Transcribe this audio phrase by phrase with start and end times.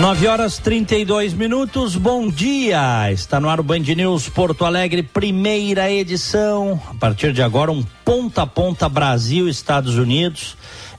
[0.00, 3.12] Nove horas 32 minutos, bom dia!
[3.12, 6.80] Está no ar o Band News Porto Alegre, primeira edição.
[6.88, 10.56] A partir de agora, um ponta a ponta Brasil, Estados Unidos.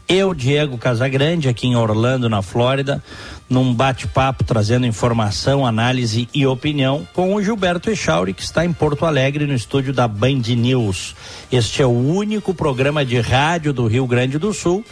[0.07, 3.03] Eu, Diego Casagrande, aqui em Orlando, na Flórida,
[3.49, 9.07] num bate-papo trazendo informação, análise e opinião com o Gilberto Echauri, que está em Porto
[9.07, 11.15] Alegre, no estúdio da Band News.
[11.51, 14.85] Este é o único programa de rádio do Rio Grande do Sul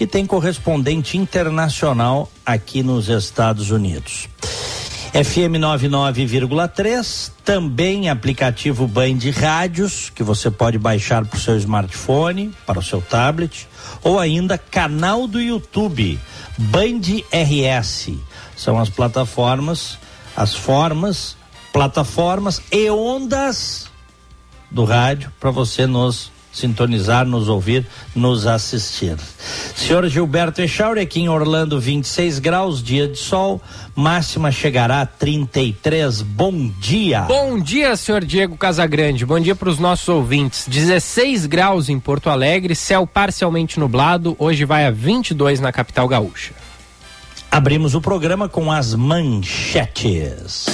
[0.00, 4.30] que tem correspondente internacional aqui nos Estados Unidos.
[5.12, 12.78] FM 99,3, também aplicativo Band Rádios, que você pode baixar para o seu smartphone, para
[12.78, 13.68] o seu tablet,
[14.02, 16.18] ou ainda canal do YouTube,
[16.56, 18.12] Band RS.
[18.56, 19.98] São as plataformas,
[20.34, 21.36] as formas,
[21.74, 23.90] plataformas e ondas
[24.70, 29.16] do rádio para você nos sintonizar, nos ouvir, nos assistir.
[29.74, 33.60] Senhor Gilberto Echauri, aqui em Orlando, 26 graus, dia de sol,
[33.94, 36.22] máxima chegará a 33.
[36.22, 37.22] Bom dia.
[37.22, 39.24] Bom dia, senhor Diego Casagrande.
[39.24, 40.66] Bom dia para os nossos ouvintes.
[40.68, 44.36] 16 graus em Porto Alegre, céu parcialmente nublado.
[44.38, 46.52] Hoje vai a 22 na capital gaúcha.
[47.50, 50.66] Abrimos o programa com as manchetes.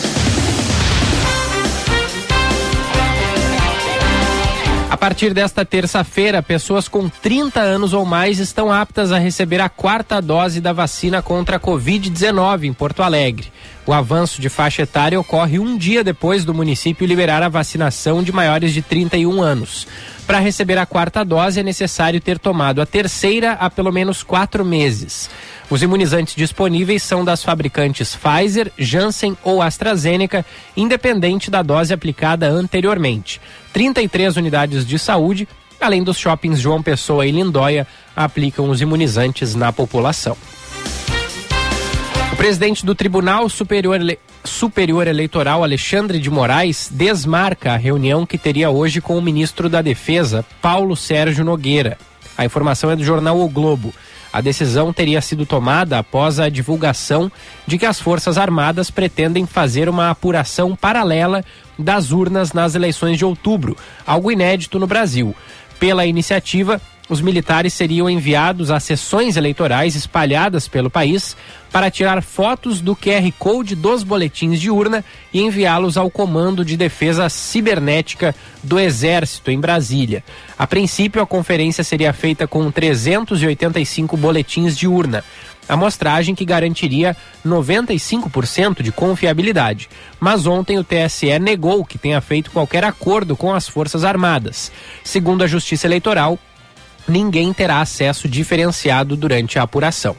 [4.96, 9.68] A partir desta terça-feira, pessoas com 30 anos ou mais estão aptas a receber a
[9.68, 13.52] quarta dose da vacina contra a Covid-19 em Porto Alegre.
[13.84, 18.32] O avanço de faixa etária ocorre um dia depois do município liberar a vacinação de
[18.32, 19.86] maiores de 31 anos.
[20.26, 24.64] Para receber a quarta dose, é necessário ter tomado a terceira há pelo menos quatro
[24.64, 25.28] meses.
[25.68, 30.46] Os imunizantes disponíveis são das fabricantes Pfizer, Janssen ou AstraZeneca,
[30.76, 33.40] independente da dose aplicada anteriormente.
[33.72, 35.48] 33 unidades de saúde,
[35.80, 40.36] além dos shoppings João Pessoa e Lindóia, aplicam os imunizantes na população.
[42.32, 44.18] O presidente do Tribunal Superior, Ele...
[44.44, 49.82] Superior Eleitoral, Alexandre de Moraes, desmarca a reunião que teria hoje com o ministro da
[49.82, 51.98] Defesa, Paulo Sérgio Nogueira.
[52.38, 53.92] A informação é do jornal O Globo.
[54.36, 57.32] A decisão teria sido tomada após a divulgação
[57.66, 61.42] de que as Forças Armadas pretendem fazer uma apuração paralela
[61.78, 63.74] das urnas nas eleições de outubro,
[64.06, 65.34] algo inédito no Brasil.
[65.80, 71.36] Pela iniciativa, os militares seriam enviados a sessões eleitorais espalhadas pelo país
[71.70, 76.76] para tirar fotos do QR Code dos boletins de urna e enviá-los ao Comando de
[76.76, 80.24] Defesa Cibernética do Exército em Brasília.
[80.58, 85.22] A princípio, a conferência seria feita com 385 boletins de urna.
[85.68, 89.88] Amostragem que garantiria 95% de confiabilidade.
[90.20, 94.70] Mas ontem o TSE negou que tenha feito qualquer acordo com as Forças Armadas.
[95.02, 96.38] Segundo a Justiça Eleitoral,
[97.08, 100.16] ninguém terá acesso diferenciado durante a apuração.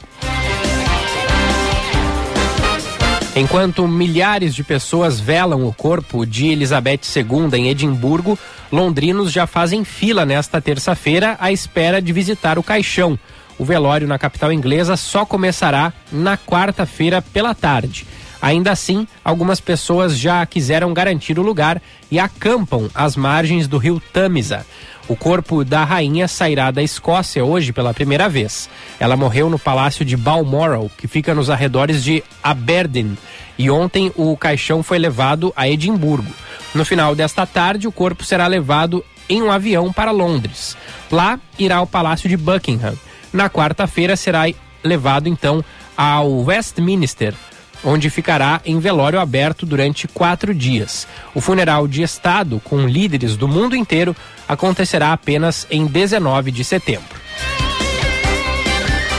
[3.36, 8.38] Enquanto milhares de pessoas velam o corpo de Elizabeth II em Edimburgo,
[8.72, 13.18] londrinos já fazem fila nesta terça-feira à espera de visitar o caixão.
[13.60, 18.08] O velório na capital inglesa só começará na quarta-feira pela tarde.
[18.42, 24.02] Ainda assim, algumas pessoas já quiseram garantir o lugar e acampam às margens do rio
[24.14, 24.66] Tamisa.
[25.10, 28.70] O corpo da rainha sairá da Escócia hoje pela primeira vez.
[29.00, 33.18] Ela morreu no palácio de Balmoral, que fica nos arredores de Aberdeen,
[33.58, 36.32] e ontem o caixão foi levado a Edimburgo.
[36.76, 40.76] No final desta tarde, o corpo será levado em um avião para Londres.
[41.10, 42.96] Lá irá ao palácio de Buckingham.
[43.32, 44.44] Na quarta-feira será
[44.84, 45.64] levado então
[45.96, 47.34] ao Westminster,
[47.84, 51.08] onde ficará em velório aberto durante quatro dias.
[51.34, 54.16] O funeral de Estado, com líderes do mundo inteiro,
[54.48, 57.18] acontecerá apenas em 19 de setembro.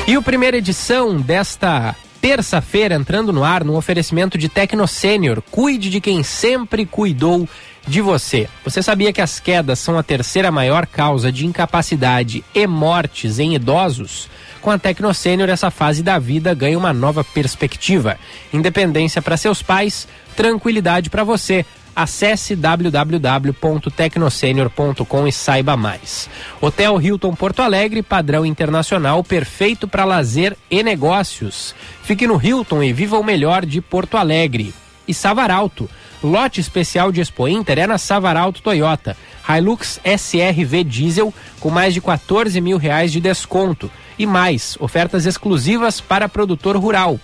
[0.06, 5.42] E o primeira edição desta terça-feira entrando no ar no oferecimento de Tecno Sênior.
[5.50, 7.48] Cuide de quem sempre cuidou
[7.86, 8.48] de você.
[8.64, 13.54] Você sabia que as quedas são a terceira maior causa de incapacidade e mortes em
[13.54, 14.28] idosos?
[14.60, 18.18] Com a Tecno Sênior, essa fase da vida ganha uma nova perspectiva.
[18.52, 21.64] Independência para seus pais, tranquilidade para você.
[21.94, 26.28] Acesse www.tecnosenior.com e saiba mais.
[26.60, 31.74] Hotel Hilton Porto Alegre, padrão internacional, perfeito para lazer e negócios.
[32.02, 34.72] Fique no Hilton e viva o melhor de Porto Alegre.
[35.08, 35.90] E Savaralto
[36.22, 39.16] Lote especial de Expo Inter é na Savaralto Toyota.
[39.48, 43.90] Hilux SRV Diesel com mais de 14 mil reais de desconto.
[44.18, 47.20] E mais, ofertas exclusivas para produtor rural.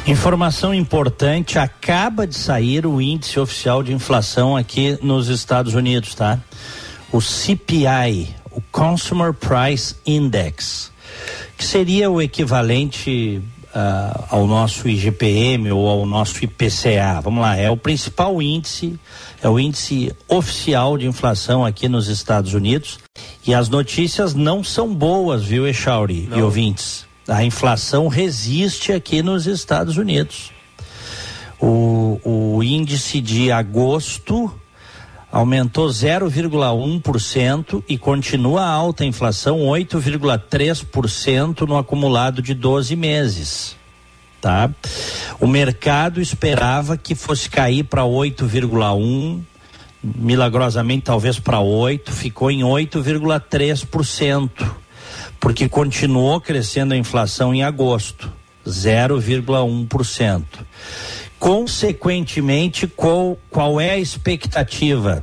[0.07, 6.39] Informação importante: acaba de sair o índice oficial de inflação aqui nos Estados Unidos, tá?
[7.13, 10.93] O CPI, o Consumer Price Index,
[11.57, 13.43] que seria o equivalente
[13.77, 17.21] uh, ao nosso IGPM ou ao nosso IPCA.
[17.23, 18.99] Vamos lá, é o principal índice,
[19.43, 22.99] é o índice oficial de inflação aqui nos Estados Unidos.
[23.47, 27.07] E as notícias não são boas, viu, Echauri e ouvintes?
[27.29, 30.53] A inflação resiste aqui nos Estados Unidos.
[31.61, 34.53] O, o índice de agosto
[35.31, 43.77] aumentou 0,1% e continua alta a inflação, 8,3% no acumulado de 12 meses.
[44.41, 44.71] Tá?
[45.41, 49.41] O mercado esperava que fosse cair para 8,1,
[50.03, 54.51] milagrosamente talvez para 8, ficou em 8,3%,
[55.41, 58.33] porque continuou crescendo a inflação em agosto,
[58.67, 60.43] 0,1%.
[61.39, 65.23] Consequentemente, qual, qual é a expectativa?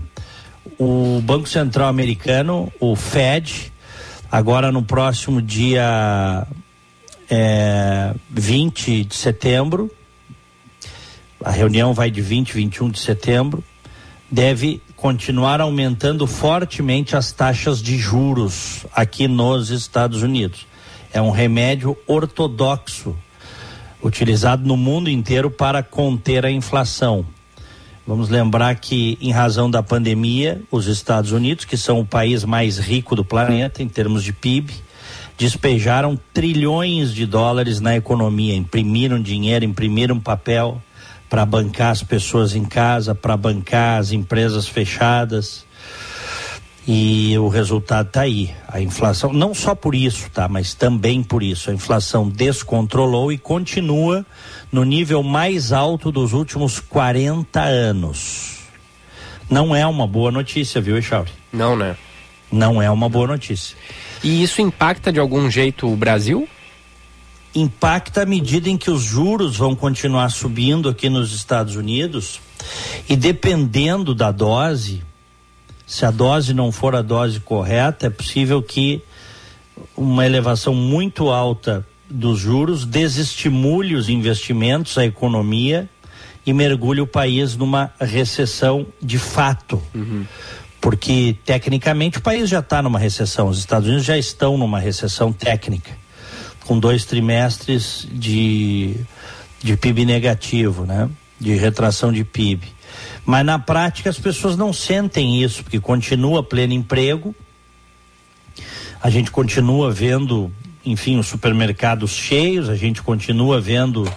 [0.77, 3.71] O Banco Central Americano, o Fed,
[4.31, 6.45] agora no próximo dia
[7.29, 9.91] é, 20 de setembro,
[11.43, 13.63] a reunião vai de 20 e 21 de setembro,
[14.29, 20.65] deve continuar aumentando fortemente as taxas de juros aqui nos Estados Unidos.
[21.11, 23.13] É um remédio ortodoxo
[24.01, 27.25] utilizado no mundo inteiro para conter a inflação.
[28.07, 32.77] Vamos lembrar que, em razão da pandemia, os Estados Unidos, que são o país mais
[32.77, 34.73] rico do planeta em termos de PIB,
[35.37, 40.81] despejaram trilhões de dólares na economia, imprimiram dinheiro, imprimiram papel
[41.33, 45.65] para bancar as pessoas em casa, para bancar as empresas fechadas.
[46.87, 48.53] E o resultado está aí.
[48.67, 50.47] A inflação, não só por isso, tá?
[50.47, 51.71] Mas também por isso.
[51.71, 54.23] A inflação descontrolou e continua
[54.71, 58.59] no nível mais alto dos últimos 40 anos.
[59.49, 61.31] Não é uma boa notícia, viu, Echauri?
[61.51, 61.97] Não, né?
[62.51, 63.75] Não é uma boa notícia.
[64.23, 66.47] E isso impacta de algum jeito o Brasil?
[67.55, 72.39] Impacta à medida em que os juros vão continuar subindo aqui nos Estados Unidos
[73.07, 75.03] e dependendo da dose,
[75.85, 79.01] se a dose não for a dose correta, é possível que
[79.95, 85.89] uma elevação muito alta dos juros desestimule os investimentos, a economia
[86.45, 89.81] e mergulhe o país numa recessão de fato.
[89.93, 90.25] Uhum.
[90.79, 95.31] Porque, tecnicamente, o país já está numa recessão, os Estados Unidos já estão numa recessão
[95.31, 95.91] técnica,
[96.65, 98.95] com dois trimestres de,
[99.61, 101.09] de PIB negativo, né?
[101.39, 102.67] De retração de PIB.
[103.25, 107.35] Mas na prática as pessoas não sentem isso, porque continua pleno emprego,
[109.01, 110.51] a gente continua vendo,
[110.85, 114.09] enfim, os supermercados cheios, a gente continua vendo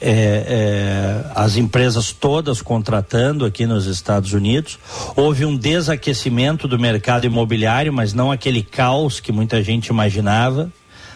[0.00, 4.78] é, é, as empresas todas contratando aqui nos Estados Unidos.
[5.14, 10.72] Houve um desaquecimento do mercado imobiliário, mas não aquele caos que muita gente imaginava,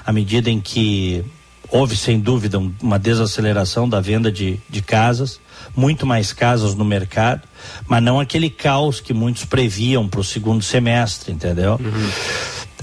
[0.07, 1.25] à medida em que
[1.69, 5.41] houve, sem dúvida, uma desaceleração da venda de, de casas
[5.75, 7.43] muito mais casas no mercado,
[7.87, 11.73] mas não aquele caos que muitos previam para o segundo semestre, entendeu?
[11.73, 12.11] Uhum.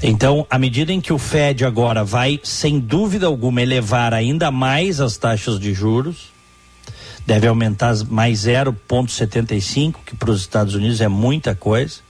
[0.01, 4.99] Então, à medida em que o Fed agora vai, sem dúvida alguma, elevar ainda mais
[4.99, 6.33] as taxas de juros,
[7.25, 12.01] deve aumentar mais 0,75, que para os Estados Unidos é muita coisa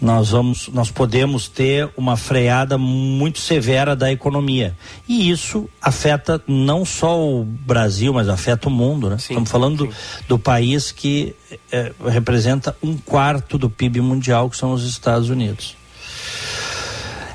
[0.00, 4.76] nós vamos nós podemos ter uma freada muito severa da economia.
[5.06, 9.18] E isso afeta não só o Brasil mas afeta o mundo né?
[9.18, 9.94] Sim, estamos falando do,
[10.28, 11.34] do, país que
[11.70, 15.76] é, representa um quarto do PIB mundial que são os Estados Unidos.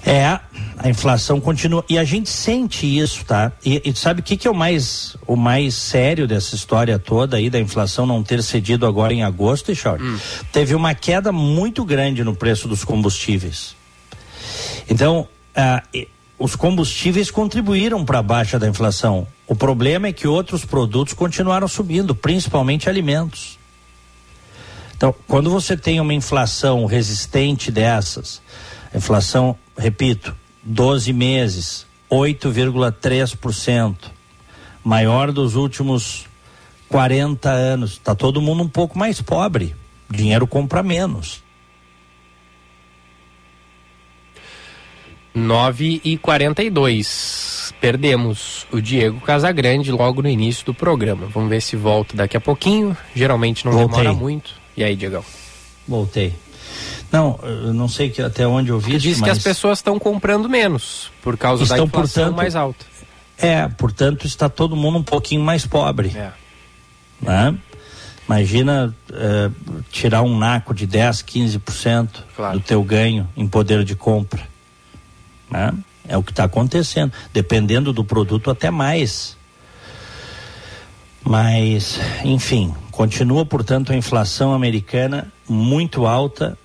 [0.05, 0.39] É
[0.77, 3.51] a inflação continua e a gente sente isso, tá?
[3.63, 7.37] E, e sabe o que, que é o mais o mais sério dessa história toda
[7.37, 10.19] aí da inflação não ter cedido agora em agosto, e hum.
[10.51, 13.75] Teve uma queda muito grande no preço dos combustíveis.
[14.89, 15.81] Então, ah,
[16.37, 19.27] os combustíveis contribuíram para a baixa da inflação.
[19.47, 23.57] O problema é que outros produtos continuaram subindo, principalmente alimentos.
[24.95, 28.41] Então, quando você tem uma inflação resistente dessas,
[28.93, 33.95] inflação, repito, 12 meses, 8,3%,
[34.83, 36.25] maior dos últimos
[36.89, 39.75] 40 anos, está todo mundo um pouco mais pobre.
[40.09, 41.43] Dinheiro compra menos.
[45.33, 51.27] 9 e 42 Perdemos o Diego Casagrande logo no início do programa.
[51.27, 52.97] Vamos ver se volta daqui a pouquinho.
[53.13, 53.97] Geralmente não Voltei.
[53.97, 54.53] demora muito.
[54.75, 55.23] E aí, Diego?
[55.87, 56.33] Voltei.
[57.15, 58.97] Não, eu não sei que até onde eu vi.
[58.97, 59.23] Diz mas...
[59.23, 62.85] que as pessoas estão comprando menos por causa estão, da inflação portanto, mais alta.
[63.37, 66.11] É, portanto está todo mundo um pouquinho mais pobre.
[66.15, 66.31] É.
[67.21, 67.57] Né?
[68.27, 72.59] Imagina uh, tirar um naco de 10, 15% claro.
[72.59, 74.45] do teu ganho em poder de compra.
[75.49, 75.71] Né?
[76.07, 77.13] É o que está acontecendo.
[77.31, 79.37] Dependendo do produto, até mais.
[81.23, 86.57] Mas, enfim, continua, portanto, a inflação americana muito alta,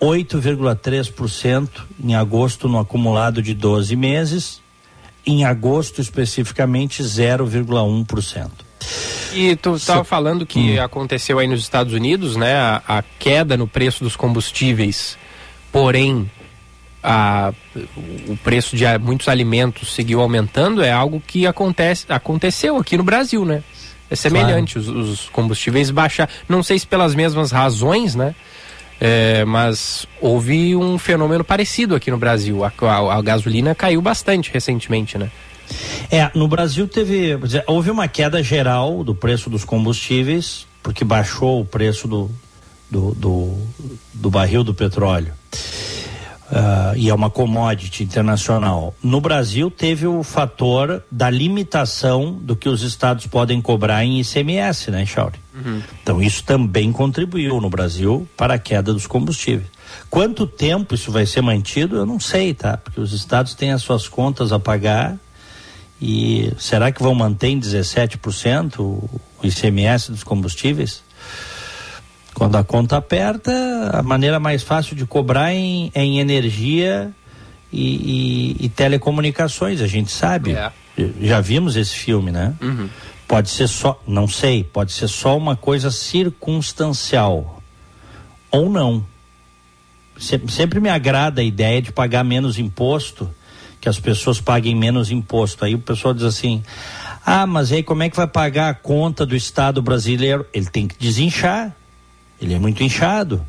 [0.00, 1.68] 8,3%
[2.02, 4.62] em agosto no acumulado de 12 meses,
[5.26, 8.50] em agosto especificamente 0,1%.
[9.32, 10.82] E tu estava falando que hum.
[10.82, 15.16] aconteceu aí nos Estados Unidos, né, a, a, queda no preço dos combustíveis,
[15.70, 16.28] porém
[17.02, 17.52] a,
[18.28, 23.44] o preço de muitos alimentos seguiu aumentando, é algo que acontece, aconteceu aqui no Brasil,
[23.44, 23.62] né?
[24.10, 24.98] É semelhante, claro.
[24.98, 28.34] os, os, combustíveis baixar, não sei se pelas mesmas razões, né?
[29.00, 32.62] É, mas houve um fenômeno parecido aqui no Brasil.
[32.64, 35.30] A, a, a, gasolina caiu bastante recentemente, né?
[36.10, 37.38] É, no Brasil teve.
[37.66, 42.30] Houve uma queda geral do preço dos combustíveis, porque baixou o preço do,
[42.90, 43.58] do, do,
[44.12, 45.32] do barril do petróleo
[46.50, 48.94] uh, e é uma commodity internacional.
[49.02, 54.90] No Brasil teve o fator da limitação do que os estados podem cobrar em ICMS,
[54.90, 55.38] né, Chauri?
[55.54, 55.82] Uhum.
[56.02, 59.68] Então isso também contribuiu no Brasil para a queda dos combustíveis.
[60.08, 62.76] Quanto tempo isso vai ser mantido, eu não sei, tá?
[62.76, 65.16] Porque os estados têm as suas contas a pagar
[66.00, 71.02] e será que vão manter em 17% o ICMS dos combustíveis?
[72.40, 73.52] Quando a conta aperta,
[73.92, 77.10] a maneira mais fácil de cobrar é em, é em energia
[77.70, 80.52] e, e, e, telecomunicações, a gente sabe.
[80.52, 80.72] É.
[81.20, 82.54] Já vimos esse filme, né?
[82.62, 82.88] Uhum.
[83.28, 87.62] Pode ser só, não sei, pode ser só uma coisa circunstancial.
[88.50, 89.04] Ou não.
[90.18, 93.28] Sempre, sempre me agrada a ideia de pagar menos imposto,
[93.82, 95.62] que as pessoas paguem menos imposto.
[95.62, 96.62] Aí o pessoal diz assim:
[97.26, 100.46] ah, mas aí como é que vai pagar a conta do Estado brasileiro?
[100.54, 101.76] Ele tem que desinchar.
[102.40, 103.44] Ele é muito inchado.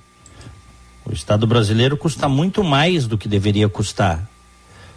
[1.05, 4.27] O Estado brasileiro custa muito mais do que deveria custar.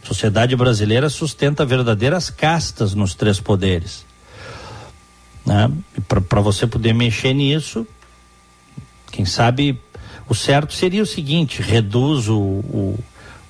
[0.02, 4.04] A sociedade brasileira sustenta verdadeiras castas nos três poderes.
[5.46, 5.70] Né?
[6.08, 7.86] Para você poder mexer nisso,
[9.10, 9.80] quem sabe
[10.28, 12.98] o certo seria o seguinte: reduz o, o,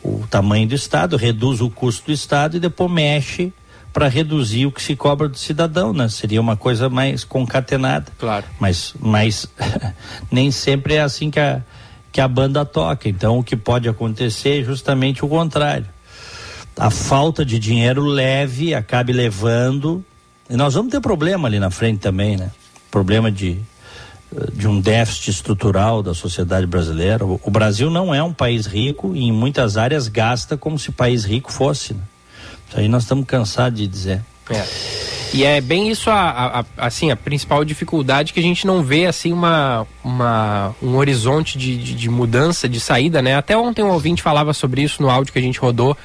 [0.02, 3.52] o tamanho do Estado, reduz o custo do Estado e depois mexe
[3.94, 6.08] para reduzir o que se cobra do cidadão, né?
[6.08, 8.10] Seria uma coisa mais concatenada.
[8.18, 8.44] Claro.
[8.58, 9.46] Mas, mas
[10.32, 11.62] nem sempre é assim que a,
[12.10, 13.08] que a banda toca.
[13.08, 15.86] Então, o que pode acontecer é justamente o contrário.
[16.76, 20.04] A falta de dinheiro leve acabe levando.
[20.50, 22.50] E nós vamos ter problema ali na frente também, né?
[22.90, 23.60] Problema de,
[24.54, 27.24] de um déficit estrutural da sociedade brasileira.
[27.24, 31.24] O, Brasil não é um país rico e em muitas áreas gasta como se país
[31.24, 31.94] rico fosse.
[31.94, 32.00] Né?
[32.74, 34.20] Isso aí nós estamos cansados de dizer.
[34.50, 34.64] É.
[35.32, 39.06] E é bem isso a, a, assim, a principal dificuldade que a gente não vê
[39.06, 43.36] assim uma, uma um horizonte de, de, de, mudança, de saída, né?
[43.36, 45.96] Até ontem um ouvinte falava sobre isso no áudio que a gente rodou.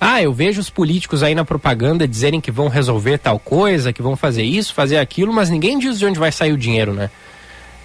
[0.00, 4.02] Ah, eu vejo os políticos aí na propaganda dizerem que vão resolver tal coisa, que
[4.02, 7.10] vão fazer isso, fazer aquilo, mas ninguém diz de onde vai sair o dinheiro, né?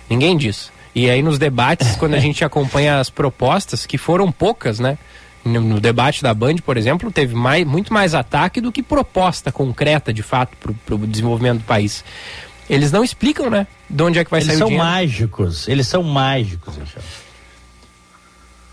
[0.09, 0.71] Ninguém diz.
[0.95, 4.97] E aí nos debates, quando a gente acompanha as propostas, que foram poucas, né?
[5.43, 10.13] No, debate da Band, por exemplo, teve mais, muito mais ataque do que proposta concreta,
[10.13, 12.03] de fato, para o desenvolvimento do país.
[12.69, 13.65] Eles não explicam, né?
[13.89, 14.83] De onde é que vai eles sair o dinheiro.
[14.83, 16.75] Eles são mágicos, eles são mágicos,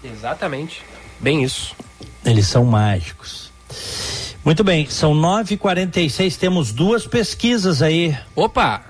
[0.05, 0.83] Exatamente,
[1.19, 1.75] bem isso.
[2.25, 3.51] Eles são mágicos.
[4.45, 8.15] Muito bem, são 9h46, temos duas pesquisas aí.
[8.37, 8.83] Opa!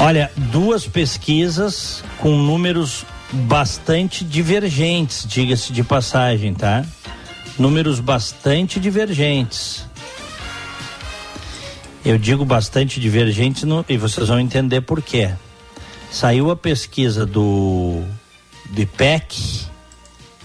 [0.00, 6.84] Olha, duas pesquisas com números bastante divergentes, diga-se de passagem, tá?
[7.58, 9.84] Números bastante divergentes.
[12.04, 15.32] Eu digo bastante divergentes no, e vocês vão entender por quê.
[16.12, 18.00] Saiu a pesquisa do,
[18.66, 19.66] do IPEC,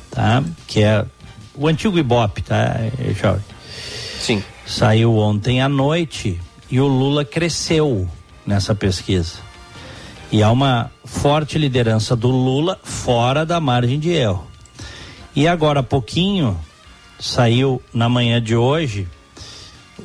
[0.09, 0.43] tá?
[0.65, 1.05] Que é
[1.53, 2.73] o antigo Ibope, tá,
[3.21, 3.45] Jorge?
[4.19, 4.43] Sim.
[4.65, 6.41] Saiu ontem à noite
[6.71, 8.09] e o Lula cresceu
[8.45, 9.35] nessa pesquisa.
[10.31, 14.47] E há uma forte liderança do Lula fora da margem de erro.
[15.35, 16.59] E agora há pouquinho
[17.19, 19.07] saiu na manhã de hoje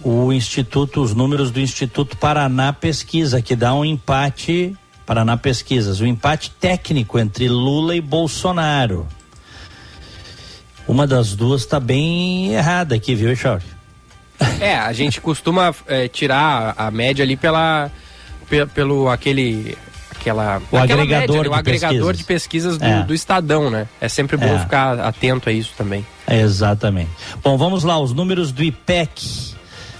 [0.04, 6.07] o instituto, os números do Instituto Paraná Pesquisa, que dá um empate Paraná Pesquisas, um
[6.07, 9.07] empate técnico entre Lula e Bolsonaro.
[10.87, 13.64] Uma das duas está bem errada aqui, viu, Chauri?
[14.61, 17.90] É, a gente costuma é, tirar a média ali pela
[18.75, 19.76] pelo aquele
[20.11, 22.19] aquela o agregador, média, de, o agregador pesquisas.
[22.19, 23.02] de pesquisas do, é.
[23.05, 23.88] do, Estadão, né?
[24.00, 24.59] É sempre bom é.
[24.59, 26.05] ficar atento a isso também.
[26.28, 27.11] exatamente.
[27.43, 29.57] Bom, vamos lá, os números do IPEC.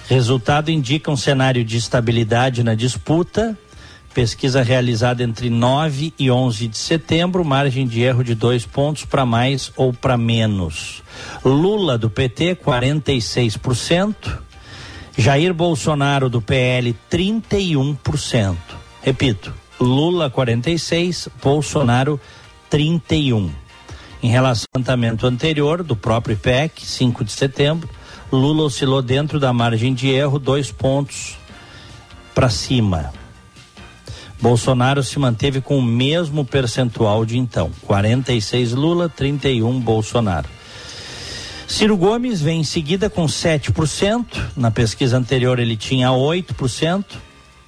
[0.09, 3.57] Resultado indica um cenário de estabilidade na disputa.
[4.14, 9.25] Pesquisa realizada entre 9 e 11 de setembro, margem de erro de dois pontos para
[9.25, 11.02] mais ou para menos.
[11.45, 14.48] Lula do PT, 46%.
[15.21, 18.57] Jair Bolsonaro do PL, 31%.
[19.03, 22.21] Repito, Lula 46, Bolsonaro
[22.71, 23.51] 31.
[24.23, 27.89] Em relação ao levantamento anterior do próprio IPEC, 5 de setembro,
[28.31, 31.37] Lula oscilou dentro da margem de erro, dois pontos
[32.33, 33.13] para cima.
[34.41, 40.58] Bolsonaro se manteve com o mesmo percentual de então: 46 Lula, 31 Bolsonaro.
[41.69, 44.25] Ciro Gomes vem em seguida com 7%.
[44.57, 47.05] Na pesquisa anterior ele tinha 8%.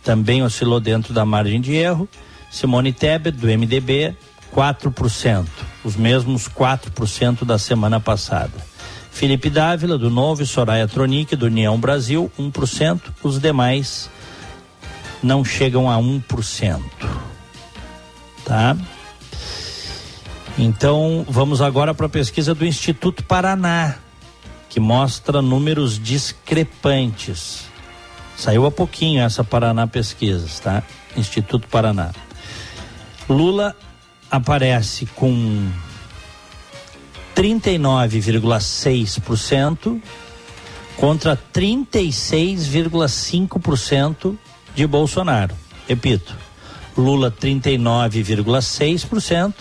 [0.02, 2.08] Também oscilou dentro da margem de erro.
[2.50, 4.16] Simone Tebet, do MDB,
[4.56, 5.46] 4%.
[5.84, 8.52] Os mesmos 4% da semana passada.
[9.12, 13.00] Felipe Dávila, do Novo, e Soraya Tronic, do União Brasil, 1%.
[13.22, 14.08] Os demais
[15.22, 16.80] não chegam a 1%.
[18.46, 18.76] Tá?
[20.62, 23.94] Então, vamos agora para a pesquisa do Instituto Paraná,
[24.68, 27.62] que mostra números discrepantes.
[28.36, 30.82] Saiu há pouquinho essa Paraná Pesquisas, tá?
[31.16, 32.10] Instituto Paraná.
[33.26, 33.74] Lula
[34.30, 35.66] aparece com
[37.34, 39.98] 39,6%
[40.98, 44.36] contra 36,5%
[44.74, 45.56] de Bolsonaro.
[45.88, 46.36] Repito,
[46.94, 49.54] Lula 39,6%,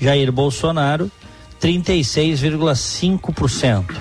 [0.00, 1.10] Jair Bolsonaro
[1.60, 3.94] 36,5%.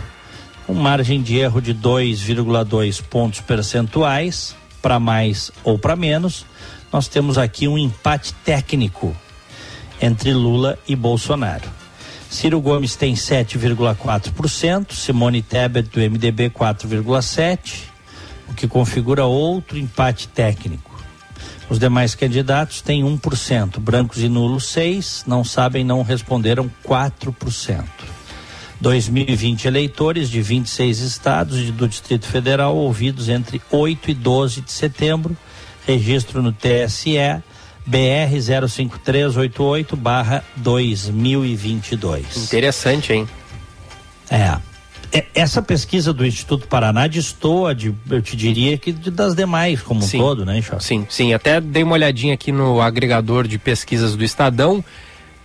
[0.65, 6.45] Com margem de erro de 2,2 pontos percentuais, para mais ou para menos,
[6.91, 9.15] nós temos aqui um empate técnico
[10.01, 11.69] entre Lula e Bolsonaro.
[12.29, 17.83] Ciro Gomes tem 7,4%, Simone Tebet do MDB 4,7%,
[18.49, 20.86] o que configura outro empate técnico.
[21.69, 27.83] Os demais candidatos têm 1%, brancos e nulos 6%, não sabem, não responderam 4%.
[28.79, 34.71] 2020 eleitores de 26 estados e do Distrito Federal ouvidos entre 8 e 12 de
[34.71, 35.35] setembro,
[35.85, 37.17] registro no TSE
[37.85, 42.37] BR 05388 barra 2022.
[42.37, 43.27] Interessante, hein?
[44.29, 44.57] É.
[45.11, 50.01] É, essa pesquisa do Instituto Paraná destoa de, eu te diria que das demais como
[50.01, 50.85] sim, um todo, né, Charles?
[50.85, 51.33] Sim, sim.
[51.33, 54.83] Até dei uma olhadinha aqui no agregador de pesquisas do Estadão.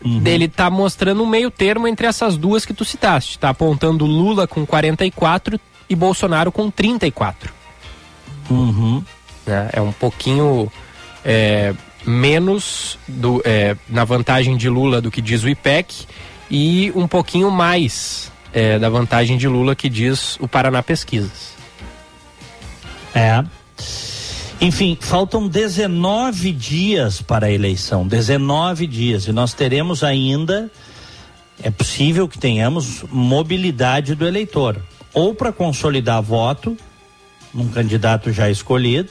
[0.05, 0.20] Uhum.
[0.25, 3.37] Ele está mostrando um meio termo entre essas duas que tu citaste.
[3.37, 7.53] Está apontando Lula com 44 e Bolsonaro com 34.
[8.51, 9.05] Uhum.
[9.46, 10.70] É, é um pouquinho
[11.25, 11.72] é,
[12.05, 16.07] menos do, é, na vantagem de Lula do que diz o IPEC
[16.51, 21.52] e um pouquinho mais é, da vantagem de Lula que diz o Paraná Pesquisas.
[23.14, 23.44] É.
[24.60, 30.70] Enfim, faltam 19 dias para a eleição, 19 dias, e nós teremos ainda,
[31.60, 34.80] é possível que tenhamos mobilidade do eleitor,
[35.12, 36.76] ou para consolidar voto
[37.52, 39.10] num candidato já escolhido,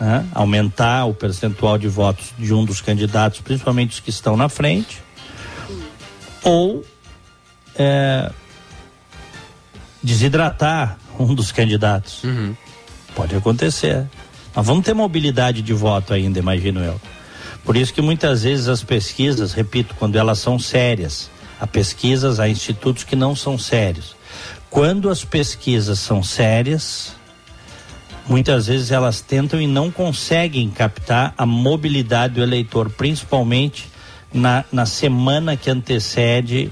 [0.00, 0.26] né?
[0.32, 5.02] aumentar o percentual de votos de um dos candidatos, principalmente os que estão na frente,
[6.42, 6.82] ou
[7.76, 8.32] é,
[10.02, 12.22] desidratar um dos candidatos.
[12.24, 12.54] Uhum.
[13.14, 14.06] Pode acontecer.
[14.54, 17.00] Nós vamos ter mobilidade de voto ainda, imagino eu.
[17.64, 21.30] Por isso que muitas vezes as pesquisas, repito, quando elas são sérias,
[21.60, 24.16] há pesquisas, há institutos que não são sérios.
[24.70, 27.12] Quando as pesquisas são sérias,
[28.26, 33.88] muitas vezes elas tentam e não conseguem captar a mobilidade do eleitor, principalmente
[34.32, 36.70] na, na semana que antecede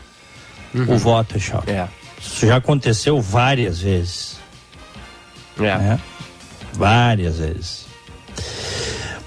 [0.75, 0.95] uhum.
[0.95, 1.71] o voto, Choque.
[1.71, 1.89] É.
[2.27, 4.39] Isso já aconteceu várias vezes.
[5.59, 5.79] É.
[5.79, 6.01] Né?
[6.73, 7.85] Várias vezes.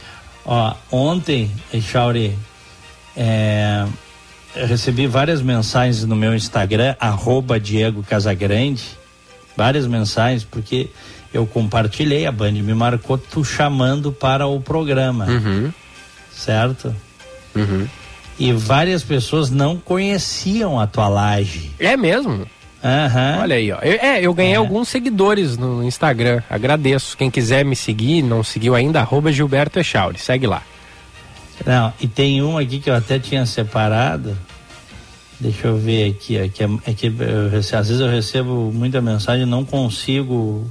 [0.46, 1.50] Ó, ontem,
[1.82, 2.38] Chauri,
[3.18, 3.84] é,
[4.56, 8.84] eu recebi várias mensagens no meu Instagram, arroba Diego Casagrande,
[9.58, 10.92] várias mensagens, porque
[11.34, 15.26] eu compartilhei, a Band me marcou tu chamando para o programa.
[15.26, 15.72] Uhum.
[16.32, 16.96] Certo?
[17.56, 17.88] Uhum.
[18.38, 21.72] E várias pessoas não conheciam a tua laje.
[21.78, 22.32] É mesmo?
[22.32, 23.42] Uhum.
[23.42, 23.80] Olha aí, ó.
[23.82, 24.58] Eu, é, eu ganhei é.
[24.58, 26.42] alguns seguidores no Instagram.
[26.50, 27.18] Agradeço.
[27.18, 30.18] Quem quiser me seguir, não seguiu ainda, arroba Gilberto Echauri.
[30.18, 30.64] Segue lá.
[31.66, 34.38] Não, e tem uma aqui que eu até tinha separado.
[35.40, 36.38] Deixa eu ver aqui.
[36.38, 40.70] É que, é que eu às vezes eu recebo muita mensagem e não consigo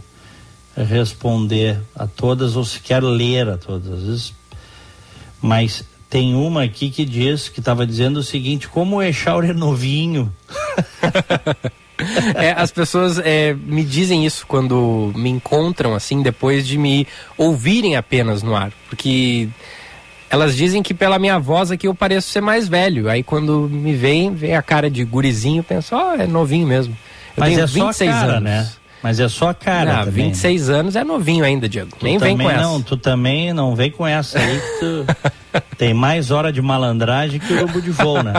[0.84, 4.32] responder a todas ou sequer ler a todas.
[5.40, 9.52] Mas tem uma aqui que diz, que estava dizendo o seguinte, como o Echauri é
[9.52, 10.32] novinho.
[12.34, 17.96] é, as pessoas é, me dizem isso quando me encontram, assim, depois de me ouvirem
[17.96, 18.72] apenas no ar.
[18.88, 19.48] Porque
[20.30, 23.08] elas dizem que pela minha voz aqui eu pareço ser mais velho.
[23.08, 26.96] Aí quando me veem, vem a cara de gurizinho, penso, ó, oh, é novinho mesmo.
[27.36, 28.42] Eu Mas tenho é 26 cara, anos.
[28.42, 28.68] né?
[29.02, 29.98] Mas é só a cara.
[29.98, 30.26] Não, também.
[30.26, 31.90] 26 anos é novinho ainda, Diego.
[31.98, 32.62] Tu Nem vem com essa.
[32.62, 37.38] Não, tu também não vem com essa aí que tu tem mais hora de malandragem
[37.38, 38.32] que o urubu de voo, né?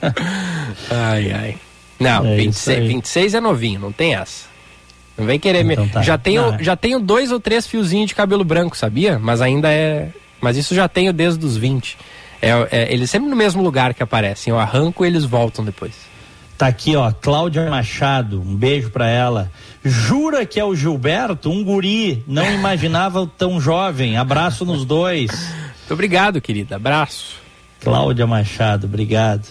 [0.90, 1.56] ai, ai.
[1.98, 4.46] Não, é 26, 26 é novinho, não tem essa.
[5.16, 5.90] Não vem querer então, me.
[5.90, 6.02] Tá.
[6.02, 9.18] Já tenho, não, já tenho dois ou três fiozinhos de cabelo branco, sabia?
[9.18, 10.10] Mas ainda é.
[10.40, 11.96] Mas isso já tenho desde os 20.
[12.42, 14.50] É, é, eles sempre no mesmo lugar que aparecem.
[14.50, 16.05] Eu arranco e eles voltam depois.
[16.56, 19.52] Tá aqui, ó, Cláudia Machado, um beijo para ela.
[19.84, 24.16] Jura que é o Gilberto, um guri, não imaginava tão jovem.
[24.16, 25.30] Abraço nos dois.
[25.30, 26.76] Muito obrigado, querida.
[26.76, 27.36] Abraço.
[27.80, 29.48] Cláudia Machado, obrigado.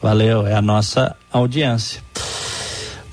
[0.00, 2.02] Valeu, é a nossa audiência.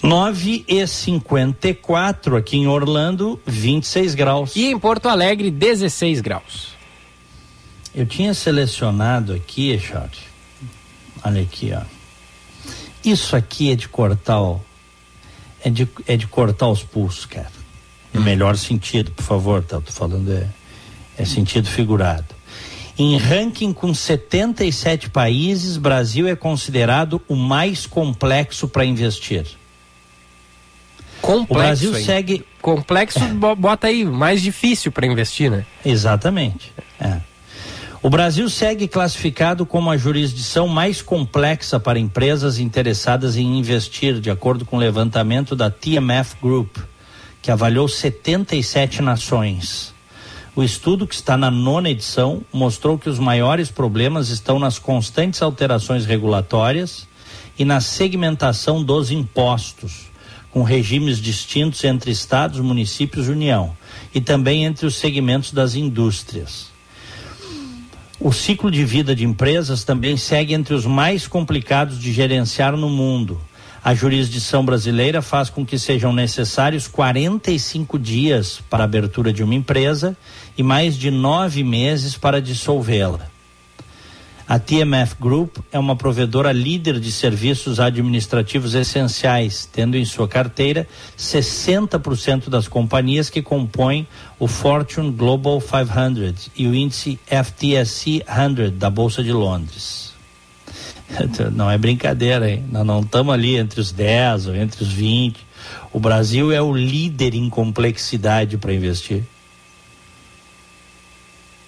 [0.02, 4.56] 9 e 54 aqui em Orlando, 26 graus.
[4.56, 6.70] E em Porto Alegre, 16 graus.
[7.94, 10.20] Eu tinha selecionado aqui, Charles.
[11.22, 11.99] Olha aqui, ó.
[13.04, 14.62] Isso aqui é de cortar o,
[15.64, 17.52] é de, é de cortar os pulsos, cara.
[18.14, 18.24] No hum.
[18.24, 19.80] melhor sentido, por favor, tá?
[19.80, 20.48] Tô falando é,
[21.18, 22.40] é sentido figurado.
[22.98, 29.46] Em ranking com 77 países, Brasil é considerado o mais complexo para investir.
[31.22, 31.54] Complexo.
[31.54, 32.06] O Brasil hein?
[32.06, 32.46] segue.
[32.62, 33.20] Complexo,
[33.58, 35.66] bota aí, mais difícil para investir, né?
[35.86, 36.74] Exatamente.
[37.00, 37.22] É.
[38.02, 44.32] O Brasil segue classificado como a jurisdição mais complexa para empresas interessadas em investir, de
[44.32, 46.78] acordo com o levantamento da TMF Group,
[47.42, 49.94] que avaliou 77 nações.
[50.56, 55.42] O estudo, que está na nona edição, mostrou que os maiores problemas estão nas constantes
[55.42, 57.06] alterações regulatórias
[57.58, 60.10] e na segmentação dos impostos,
[60.52, 63.76] com regimes distintos entre estados, municípios e União,
[64.16, 66.69] e também entre os segmentos das indústrias.
[68.22, 72.90] O ciclo de vida de empresas também segue entre os mais complicados de gerenciar no
[72.90, 73.40] mundo.
[73.82, 79.56] A jurisdição brasileira faz com que sejam necessários 45 dias para a abertura de uma
[79.56, 80.18] empresa
[80.58, 83.39] e mais de nove meses para dissolvê-la.
[84.50, 90.88] A TMF Group é uma provedora líder de serviços administrativos essenciais, tendo em sua carteira
[91.16, 94.08] 60% das companhias que compõem
[94.40, 100.14] o Fortune Global 500 e o índice FTSE 100 da Bolsa de Londres.
[101.54, 102.66] Não é brincadeira, hein?
[102.72, 105.46] Nós não estamos ali entre os 10 ou entre os 20.
[105.94, 109.24] O Brasil é o líder em complexidade para investir.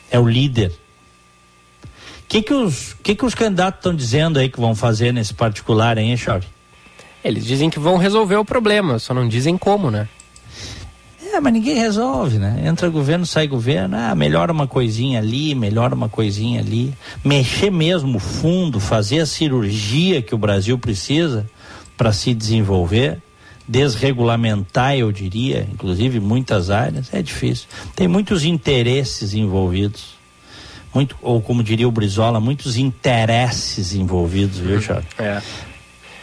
[0.10, 0.81] É o líder
[2.32, 5.98] que que os que que os candidatos estão dizendo aí que vão fazer nesse particular,
[5.98, 6.48] hein, Chauri?
[7.22, 10.08] Eles dizem que vão resolver o problema, só não dizem como, né?
[11.34, 12.64] É, mas ninguém resolve, né?
[12.66, 16.94] Entra governo, sai governo, ah, melhora uma coisinha ali, melhora uma coisinha ali.
[17.22, 21.46] Mexer mesmo fundo, fazer a cirurgia que o Brasil precisa
[21.98, 23.22] para se desenvolver,
[23.68, 27.68] desregulamentar, eu diria, inclusive muitas áreas, é difícil.
[27.94, 30.21] Tem muitos interesses envolvidos
[30.94, 35.08] muito, ou como diria o Brizola, muitos interesses envolvidos, viu, Charles?
[35.18, 35.42] É.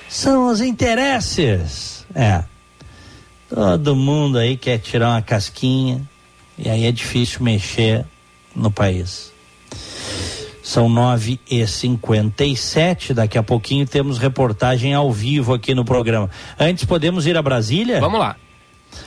[0.08, 2.06] São os interesses.
[2.14, 2.44] É.
[3.48, 6.02] Todo mundo aí quer tirar uma casquinha
[6.58, 8.04] e aí é difícil mexer
[8.54, 9.32] no país.
[10.62, 13.14] São nove e cinquenta e sete.
[13.14, 16.28] Daqui a pouquinho temos reportagem ao vivo aqui no programa.
[16.58, 18.00] Antes podemos ir a Brasília?
[18.00, 18.36] Vamos lá.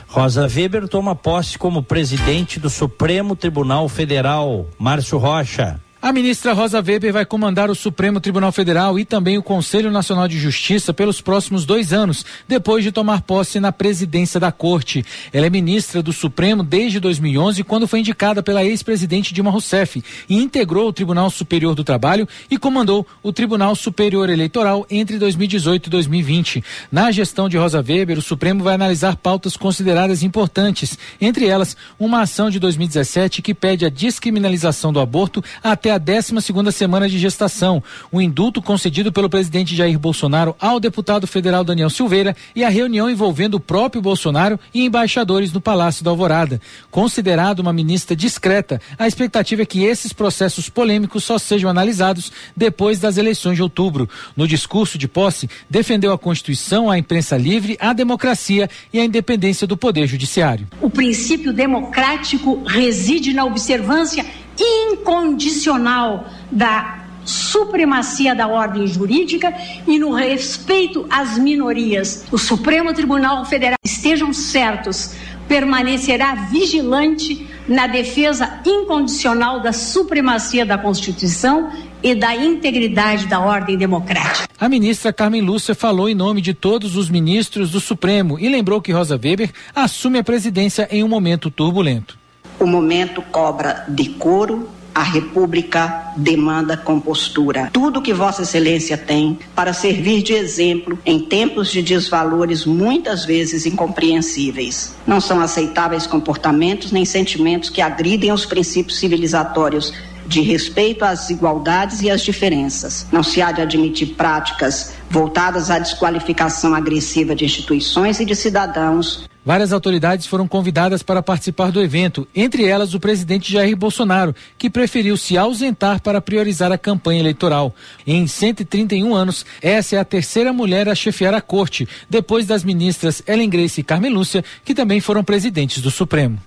[0.07, 4.67] Rosa Weber toma posse como presidente do Supremo Tribunal Federal.
[4.77, 5.79] Márcio Rocha.
[6.03, 10.27] A ministra Rosa Weber vai comandar o Supremo Tribunal Federal e também o Conselho Nacional
[10.27, 15.05] de Justiça pelos próximos dois anos, depois de tomar posse na presidência da Corte.
[15.31, 20.41] Ela é ministra do Supremo desde 2011, quando foi indicada pela ex-presidente Dilma Rousseff e
[20.41, 25.89] integrou o Tribunal Superior do Trabalho e comandou o Tribunal Superior Eleitoral entre 2018 e
[25.91, 26.63] 2020.
[26.91, 32.21] Na gestão de Rosa Weber, o Supremo vai analisar pautas consideradas importantes, entre elas uma
[32.21, 37.19] ação de 2017 que pede a descriminalização do aborto até a 12 segunda semana de
[37.19, 42.69] gestação, o indulto concedido pelo presidente Jair Bolsonaro ao deputado federal Daniel Silveira e a
[42.69, 46.61] reunião envolvendo o próprio Bolsonaro e embaixadores no Palácio da Alvorada.
[46.89, 52.99] Considerado uma ministra discreta, a expectativa é que esses processos polêmicos só sejam analisados depois
[52.99, 54.09] das eleições de outubro.
[54.35, 59.67] No discurso de posse, defendeu a Constituição, a imprensa livre, a democracia e a independência
[59.67, 60.67] do Poder Judiciário.
[60.81, 64.25] O princípio democrático reside na observância
[64.61, 69.53] incondicional da supremacia da ordem jurídica
[69.87, 72.25] e no respeito às minorias.
[72.31, 75.13] O Supremo Tribunal Federal, estejam certos,
[75.47, 81.71] permanecerá vigilante na defesa incondicional da supremacia da Constituição
[82.01, 84.47] e da integridade da ordem democrática.
[84.59, 88.81] A ministra Carmen Lúcia falou em nome de todos os ministros do Supremo e lembrou
[88.81, 92.20] que Rosa Weber assume a presidência em um momento turbulento.
[92.61, 97.71] O momento cobra decoro, a República demanda compostura.
[97.73, 103.65] Tudo que Vossa Excelência tem para servir de exemplo em tempos de desvalores muitas vezes
[103.65, 104.95] incompreensíveis.
[105.07, 109.91] Não são aceitáveis comportamentos nem sentimentos que agridem os princípios civilizatórios
[110.31, 113.05] de respeito às desigualdades e às diferenças.
[113.11, 119.29] Não se há de admitir práticas voltadas à desqualificação agressiva de instituições e de cidadãos.
[119.43, 124.69] Várias autoridades foram convidadas para participar do evento, entre elas o presidente Jair Bolsonaro, que
[124.69, 127.75] preferiu se ausentar para priorizar a campanha eleitoral.
[128.07, 133.21] Em 131 anos, essa é a terceira mulher a chefiar a corte, depois das ministras
[133.27, 136.39] Ellen Grace e Carmen Lúcia, que também foram presidentes do Supremo.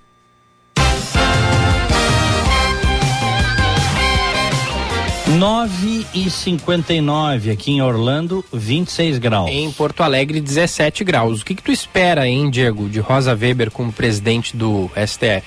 [5.35, 9.49] 9 e 59 aqui em Orlando, 26 graus.
[9.49, 11.41] Em Porto Alegre, 17 graus.
[11.41, 15.45] O que, que tu espera, hein, Diego, de Rosa Weber como presidente do STF?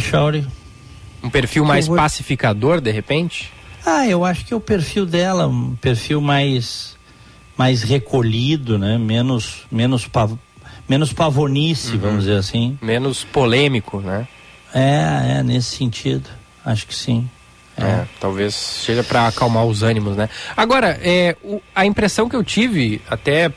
[0.00, 0.46] Chauri.
[1.22, 1.96] Um perfil mais vou...
[1.96, 3.52] pacificador, de repente?
[3.84, 6.96] Ah, eu acho que é o perfil dela, um perfil mais
[7.56, 8.96] mais recolhido, né?
[8.98, 10.38] Menos menos pav...
[10.88, 11.98] menos pavonice, uhum.
[11.98, 12.78] vamos dizer assim.
[12.80, 14.28] Menos polêmico, né?
[14.72, 16.30] É, é nesse sentido.
[16.64, 17.28] Acho que sim.
[17.80, 20.28] É, talvez seja para acalmar os ânimos, né?
[20.56, 23.52] Agora, é, o, a impressão que eu tive, até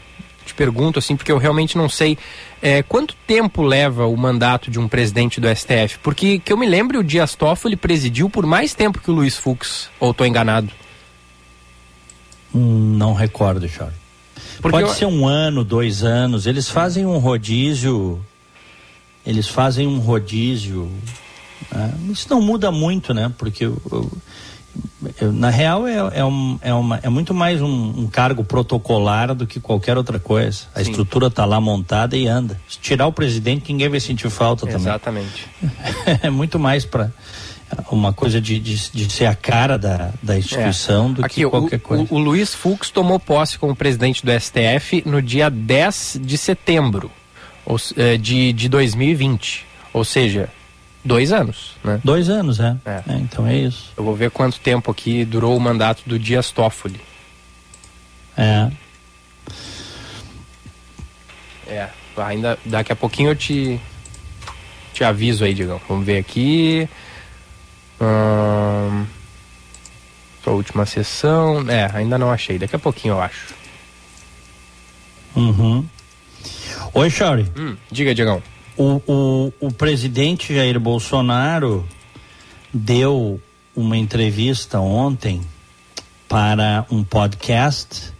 [0.46, 2.18] te pergunto assim, porque eu realmente não sei,
[2.62, 5.98] é, quanto tempo leva o mandato de um presidente do STF?
[6.04, 9.38] Porque que eu me lembre, o Dias Toffoli presidiu por mais tempo que o Luiz
[9.38, 10.70] Fux, ou estou enganado?
[12.54, 13.96] Hum, não recordo, Jorge.
[14.62, 14.94] Porque Pode eu...
[14.94, 16.46] ser um ano, dois anos.
[16.46, 18.24] Eles fazem um rodízio.
[19.26, 20.92] Eles fazem um rodízio
[21.72, 21.94] né?
[22.10, 23.32] Isso não muda muito, né?
[23.38, 24.12] Porque eu, eu,
[25.20, 29.34] eu, na real é, é, um, é, uma, é muito mais um, um, cargo protocolar
[29.36, 30.64] do que qualquer outra coisa.
[30.74, 30.92] A Sim.
[30.92, 32.60] estrutura está lá montada e anda.
[32.68, 34.82] Se tirar o presidente, ninguém vai sentir falta também.
[34.82, 35.48] Exatamente.
[36.24, 37.12] é muito mais para
[37.90, 41.14] uma coisa de, de, de, ser a cara da, da instituição é.
[41.14, 42.08] do Aqui, que qualquer o, coisa.
[42.10, 47.12] O, o Luiz Fux tomou posse como presidente do STF no dia 10 de setembro
[47.96, 49.66] eh, de, de 2020.
[49.94, 50.50] Ou seja,
[51.04, 52.00] Dois anos, né?
[52.04, 52.78] Dois anos, é.
[52.86, 53.04] é.
[53.08, 53.16] é.
[53.16, 53.92] Então é isso.
[53.98, 57.02] Eu vou ver quanto tempo aqui durou o mandato do Dias Toffoli.
[58.38, 58.72] É.
[61.68, 63.80] É, ainda daqui a pouquinho eu te
[64.94, 65.82] te aviso aí, Digão.
[65.88, 66.88] Vamos ver aqui.
[68.00, 69.06] Hum,
[70.44, 71.68] sua última sessão.
[71.68, 72.60] É, ainda não achei.
[72.60, 73.56] Daqui a pouquinho eu acho.
[75.36, 75.86] Uhum.
[76.94, 77.48] Oi, Chauri.
[77.58, 78.42] Hum, diga, Digão
[78.78, 81.88] o, o, o presidente Jair Bolsonaro
[82.74, 83.40] deu
[83.76, 85.42] uma entrevista ontem
[86.28, 88.14] para um podcast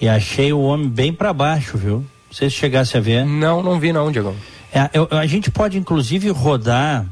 [0.00, 1.98] e achei o homem bem para baixo, viu?
[1.98, 3.24] Não sei se chegasse a ver.
[3.24, 4.34] Não, não vi não, Diego.
[4.72, 7.06] É, eu, a gente pode inclusive rodar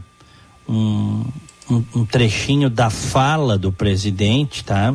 [0.69, 1.25] um,
[1.71, 4.95] um, um, trechinho da fala do presidente, tá?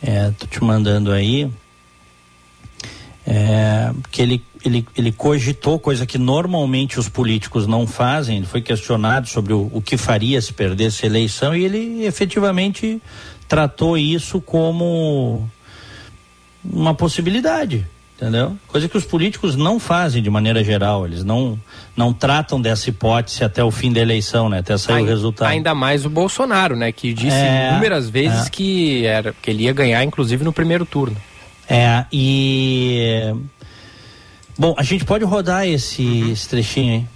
[0.00, 1.50] É, tô te mandando aí.
[3.26, 8.38] é, que ele, ele, ele cogitou coisa que normalmente os políticos não fazem.
[8.38, 13.00] Ele foi questionado sobre o, o que faria se perdesse a eleição e ele efetivamente
[13.48, 15.48] tratou isso como
[16.64, 18.56] uma possibilidade, entendeu?
[18.68, 21.58] Coisa que os políticos não fazem de maneira geral, eles não
[21.94, 24.60] não tratam dessa hipótese até o fim da eleição, né?
[24.60, 25.48] Até sair Ai, o resultado.
[25.48, 26.92] Ainda mais o Bolsonaro, né?
[26.92, 28.50] Que disse É, inúmeras vezes é.
[28.50, 31.16] que, era, que ele ia ganhar, inclusive, no primeiro turno.
[31.68, 33.34] É, e.
[34.58, 36.32] Bom, a gente pode rodar esse, Uhum.
[36.32, 37.06] esse trechinho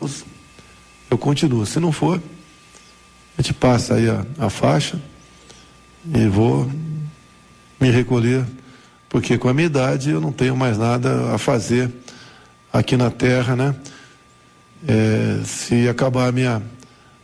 [0.00, 0.10] aí.
[1.10, 1.66] eu continuo.
[1.66, 2.22] Se não for,
[3.36, 5.00] a gente passa aí a, a faixa
[6.14, 6.70] e vou
[7.80, 8.44] me recolher,
[9.08, 11.90] porque com a minha idade eu não tenho mais nada a fazer
[12.72, 13.74] aqui na Terra, né?
[14.86, 16.62] É, se acabar a minha,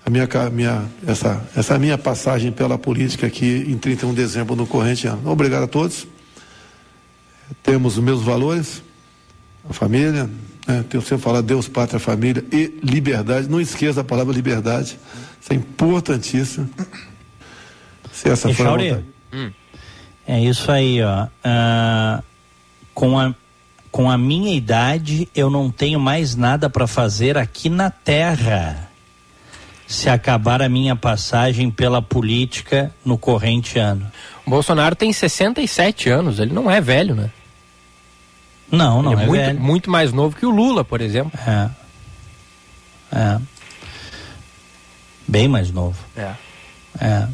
[0.05, 4.67] a minha, minha, essa, essa minha passagem pela política aqui em 31 de dezembro no
[4.67, 5.31] corrente ano.
[5.31, 6.07] Obrigado a todos.
[7.62, 8.83] Temos os mesmos valores,
[9.68, 10.85] a família, né?
[10.88, 13.48] Tenho sempre falado Deus, pátria, família e liberdade.
[13.48, 14.98] Não esqueça a palavra liberdade.
[15.40, 16.70] Isso é importantíssimo.
[18.12, 19.55] Se essa for a Echauri, vontade.
[20.27, 21.27] É isso aí, ó.
[21.42, 22.22] Ah,
[22.94, 23.35] com, a,
[23.90, 28.88] com a minha idade, eu não tenho mais nada para fazer aqui na Terra.
[29.87, 34.11] Se acabar a minha passagem pela política no corrente ano.
[34.46, 37.31] O Bolsonaro tem 67 anos, ele não é velho, né?
[38.70, 39.61] Não, não ele é, é muito, velho.
[39.61, 41.38] muito mais novo que o Lula, por exemplo.
[41.46, 41.70] É.
[43.12, 43.38] É.
[45.27, 45.96] Bem mais novo.
[46.16, 46.33] É.
[47.00, 47.27] É.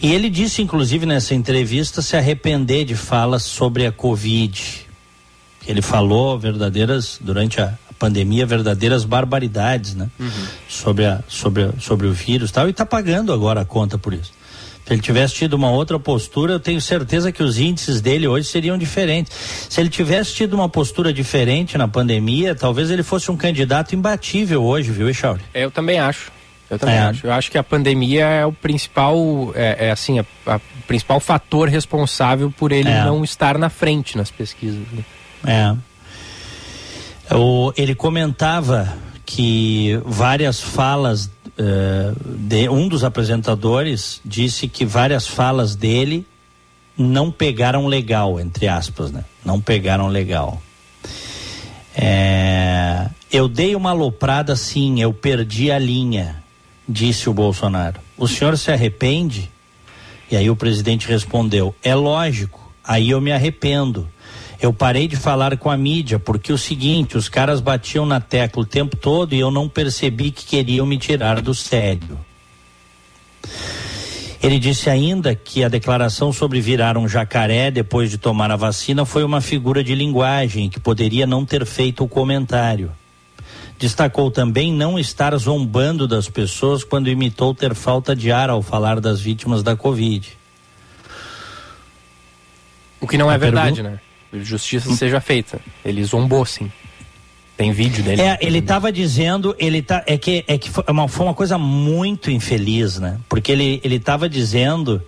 [0.00, 4.86] E ele disse, inclusive, nessa entrevista, se arrepender de falas sobre a Covid.
[5.66, 10.08] Ele falou verdadeiras, durante a pandemia, verdadeiras barbaridades, né?
[10.68, 13.98] Sobre, a, sobre, a- sobre o vírus e tal, e está pagando agora a conta
[13.98, 14.32] por isso.
[14.90, 18.48] Se ele tivesse tido uma outra postura, eu tenho certeza que os índices dele hoje
[18.48, 19.32] seriam diferentes.
[19.70, 24.64] Se ele tivesse tido uma postura diferente na pandemia, talvez ele fosse um candidato imbatível
[24.64, 25.42] hoje, viu, Echauri?
[25.54, 26.32] Eu também acho.
[26.68, 27.02] Eu também É.
[27.02, 27.24] acho.
[27.24, 30.26] Eu acho que a pandemia é o principal, é, é assim, o
[30.88, 33.04] principal fator responsável por ele É.
[33.04, 34.80] não estar na frente nas pesquisas.
[35.44, 35.76] né?
[37.30, 37.32] É.
[37.36, 38.92] O, ele comentava
[39.24, 41.30] que várias falas
[41.62, 46.26] eh, de um dos apresentadores disse que várias falas dele
[46.96, 49.26] não pegaram legal, entre aspas, né?
[49.44, 50.60] Não pegaram legal.
[51.94, 56.42] É, eu dei uma aloprada sim, eu perdi a linha,
[56.88, 58.00] disse o Bolsonaro.
[58.16, 59.50] O senhor se arrepende?
[60.30, 64.08] E aí o presidente respondeu: é lógico, aí eu me arrependo.
[64.60, 68.62] Eu parei de falar com a mídia porque o seguinte, os caras batiam na tecla
[68.62, 72.18] o tempo todo e eu não percebi que queriam me tirar do sério.
[74.42, 79.04] Ele disse ainda que a declaração sobre virar um jacaré depois de tomar a vacina
[79.04, 82.90] foi uma figura de linguagem que poderia não ter feito o comentário.
[83.78, 89.00] Destacou também não estar zombando das pessoas quando imitou ter falta de ar ao falar
[89.00, 90.36] das vítimas da Covid.
[93.00, 94.09] O que não A é verdade, pergunta- né?
[94.32, 95.60] Justiça seja feita.
[95.84, 96.70] Ele zombou, sim.
[97.56, 98.22] Tem vídeo dele.
[98.22, 101.58] É, ele estava dizendo, ele tá, é que, é que foi, uma, foi uma coisa
[101.58, 103.18] muito infeliz, né?
[103.28, 105.02] Porque ele ele estava dizendo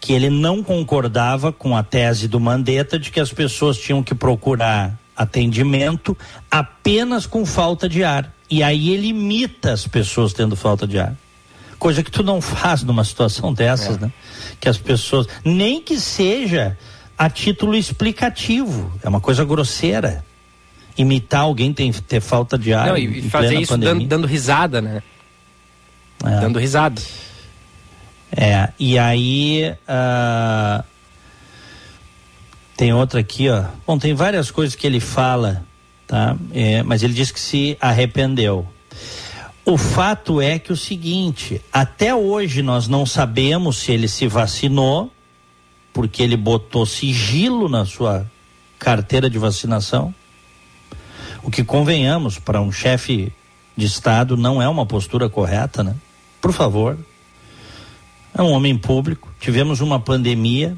[0.00, 4.14] que ele não concordava com a tese do Mandetta de que as pessoas tinham que
[4.14, 6.16] procurar atendimento
[6.50, 8.34] apenas com falta de ar.
[8.50, 11.16] E aí ele imita as pessoas tendo falta de ar.
[11.78, 14.12] Coisa que tu não faz numa situação dessas, né?
[14.60, 16.76] Que as pessoas, nem que seja
[17.24, 20.22] a título explicativo, é uma coisa grosseira.
[20.96, 22.88] Imitar alguém tem ter falta de ar.
[22.88, 25.02] Não, e, fazer isso dando, dando risada, né?
[26.22, 26.40] É.
[26.40, 27.00] Dando risada.
[28.30, 30.84] É, e aí ah,
[32.76, 33.64] tem outra aqui, ó.
[33.86, 35.64] Bom, tem várias coisas que ele fala,
[36.06, 36.36] tá?
[36.52, 38.68] É, mas ele diz que se arrependeu.
[39.64, 45.10] O fato é que o seguinte, até hoje nós não sabemos se ele se vacinou,
[45.94, 48.28] porque ele botou sigilo na sua
[48.78, 50.12] carteira de vacinação.
[51.42, 53.32] O que convenhamos para um chefe
[53.76, 55.94] de Estado não é uma postura correta, né?
[56.40, 56.98] Por favor.
[58.36, 59.32] É um homem público.
[59.38, 60.76] Tivemos uma pandemia.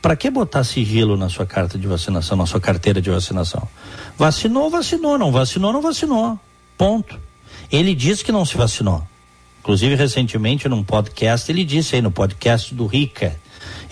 [0.00, 3.68] Para que botar sigilo na sua carta de vacinação, na sua carteira de vacinação?
[4.16, 5.18] Vacinou, vacinou.
[5.18, 6.38] Não vacinou, não vacinou.
[6.78, 7.18] Ponto.
[7.70, 9.06] Ele disse que não se vacinou.
[9.60, 13.36] Inclusive, recentemente, num podcast, ele disse aí no podcast do Rica,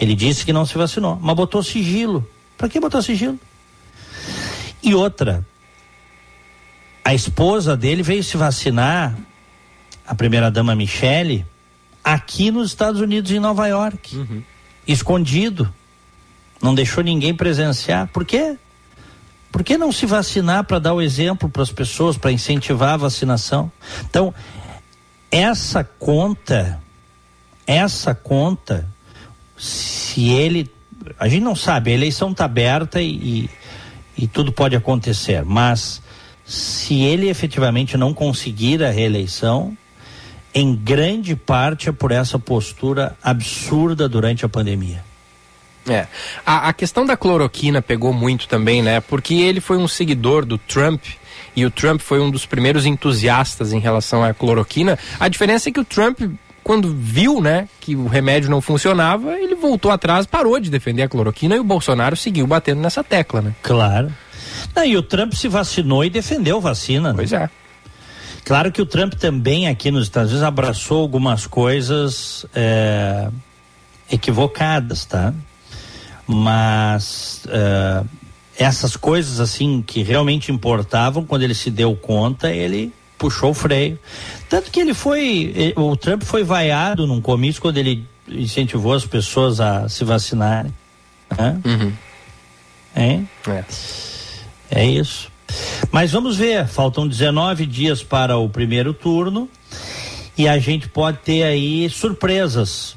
[0.00, 2.26] ele disse que não se vacinou, mas botou sigilo.
[2.56, 3.38] Para que botar sigilo?
[4.82, 5.46] E outra,
[7.04, 9.14] a esposa dele veio se vacinar,
[10.06, 11.44] a primeira-dama Michele,
[12.02, 14.16] aqui nos Estados Unidos, em Nova York.
[14.88, 15.72] Escondido.
[16.62, 18.08] Não deixou ninguém presenciar.
[18.08, 18.56] Por quê?
[19.52, 22.96] Por que não se vacinar para dar o exemplo para as pessoas, para incentivar a
[22.96, 23.70] vacinação?
[24.08, 24.32] Então,
[25.30, 26.80] essa conta,
[27.66, 28.88] essa conta,
[29.60, 30.70] se ele.
[31.18, 33.48] A gente não sabe, a eleição está aberta e,
[34.16, 36.02] e tudo pode acontecer, mas
[36.44, 39.76] se ele efetivamente não conseguir a reeleição,
[40.54, 45.04] em grande parte é por essa postura absurda durante a pandemia.
[45.88, 46.06] É.
[46.44, 49.00] A, a, questão da cloroquina pegou muito também, né?
[49.00, 51.02] Porque ele foi um seguidor do Trump
[51.56, 54.98] e o Trump foi um dos primeiros entusiastas em relação à cloroquina.
[55.18, 56.20] A diferença é que o Trump,
[56.62, 61.08] quando viu, né, que o remédio não funcionava, ele voltou atrás, parou de defender a
[61.08, 63.54] cloroquina e o Bolsonaro seguiu batendo nessa tecla, né?
[63.62, 64.12] Claro.
[64.74, 67.10] Não, e o Trump se vacinou e defendeu vacina.
[67.10, 67.14] Né?
[67.16, 67.48] Pois é.
[68.44, 73.28] Claro que o Trump também aqui nos Estados Unidos abraçou algumas coisas é,
[74.10, 75.32] equivocadas, tá?
[76.26, 78.04] Mas é,
[78.58, 83.98] essas coisas assim que realmente importavam, quando ele se deu conta, ele puxou o freio.
[84.50, 89.60] Tanto que ele foi, o Trump foi vaiado num comício quando ele incentivou as pessoas
[89.60, 90.74] a se vacinarem.
[91.38, 91.60] Né?
[91.64, 91.92] Uhum.
[92.96, 93.28] Hein?
[93.46, 93.64] É.
[94.72, 95.30] É isso.
[95.92, 99.48] Mas vamos ver, faltam 19 dias para o primeiro turno
[100.36, 102.96] e a gente pode ter aí surpresas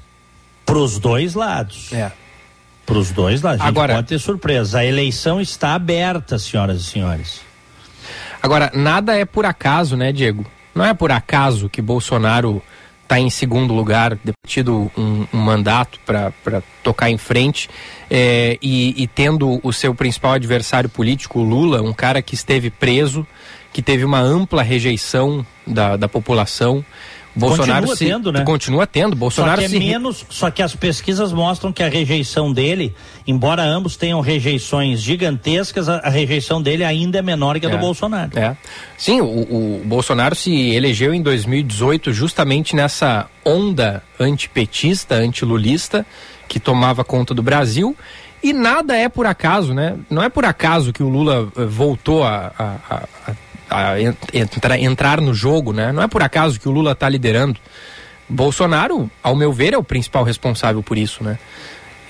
[0.66, 1.94] para os dois lados.
[1.94, 2.12] É.
[2.84, 3.62] Para os dois lados.
[3.62, 4.80] A gente Agora, pode ter surpresa.
[4.80, 7.42] A eleição está aberta, senhoras e senhores.
[8.42, 10.44] Agora, nada é por acaso, né, Diego?
[10.74, 12.62] Não é por acaso que Bolsonaro
[13.04, 14.18] está em segundo lugar,
[14.48, 17.70] tido um, um mandato para tocar em frente
[18.10, 23.28] é, e, e, tendo o seu principal adversário político, Lula, um cara que esteve preso,
[23.72, 26.84] que teve uma ampla rejeição da, da população.
[27.36, 28.44] Bolsonaro continua se, tendo, né?
[28.44, 29.16] Continua tendo.
[29.16, 29.86] Bolsonaro só que é se...
[29.86, 32.94] menos, só que as pesquisas mostram que a rejeição dele,
[33.26, 37.72] embora ambos tenham rejeições gigantescas, a, a rejeição dele ainda é menor que a é,
[37.72, 38.38] do Bolsonaro.
[38.38, 38.56] É.
[38.98, 46.06] Sim, o, o, Bolsonaro se elegeu em 2018 justamente nessa onda antipetista, antilulista
[46.48, 47.96] que tomava conta do Brasil.
[48.44, 49.96] E nada é por acaso, né?
[50.10, 53.36] Não é por acaso que o Lula eh, voltou a, a, a
[53.74, 54.02] a
[54.34, 55.92] entrar, entrar no jogo, né?
[55.92, 57.60] Não é por acaso que o Lula está liderando.
[58.30, 61.38] Bolsonaro, ao meu ver, é o principal responsável por isso, né?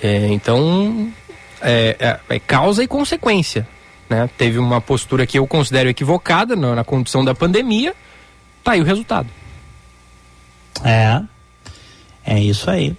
[0.01, 1.11] É, então,
[1.61, 3.67] é, é, é, causa e consequência,
[4.09, 4.29] né?
[4.37, 7.95] Teve uma postura que eu considero equivocada na, na condição da pandemia,
[8.63, 9.29] tá aí o resultado.
[10.83, 11.21] É,
[12.25, 12.95] é isso aí.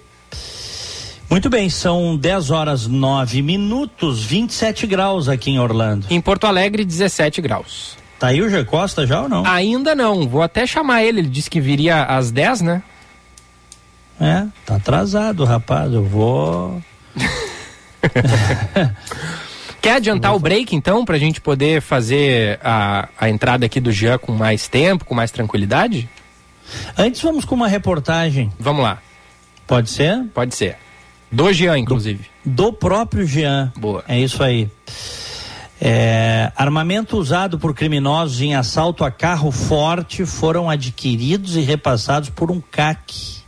[1.29, 6.05] Muito bem, são 10 horas 9 minutos, 27 graus aqui em Orlando.
[6.09, 7.97] Em Porto Alegre, 17 graus.
[8.25, 9.45] Tá aí o G Costa já ou não?
[9.45, 10.27] Ainda não.
[10.27, 11.19] Vou até chamar ele.
[11.19, 12.81] Ele disse que viria às 10, né?
[14.19, 15.93] É, tá atrasado, rapaz.
[15.93, 16.81] Eu vou.
[19.79, 24.17] Quer adiantar o break, então, pra gente poder fazer a, a entrada aqui do Jean
[24.17, 26.09] com mais tempo, com mais tranquilidade?
[26.97, 28.51] Antes vamos com uma reportagem.
[28.59, 28.97] Vamos lá.
[29.67, 30.23] Pode ser?
[30.33, 30.77] Pode ser.
[31.31, 32.25] Do Jean, inclusive.
[32.43, 33.71] Do, do próprio Jean.
[33.77, 34.03] Boa.
[34.07, 34.67] É isso aí.
[35.79, 42.49] É, armamento usado por criminosos em assalto a carro forte foram adquiridos e repassados por
[42.49, 43.43] um CAC.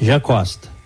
[0.00, 0.77] Já Costa.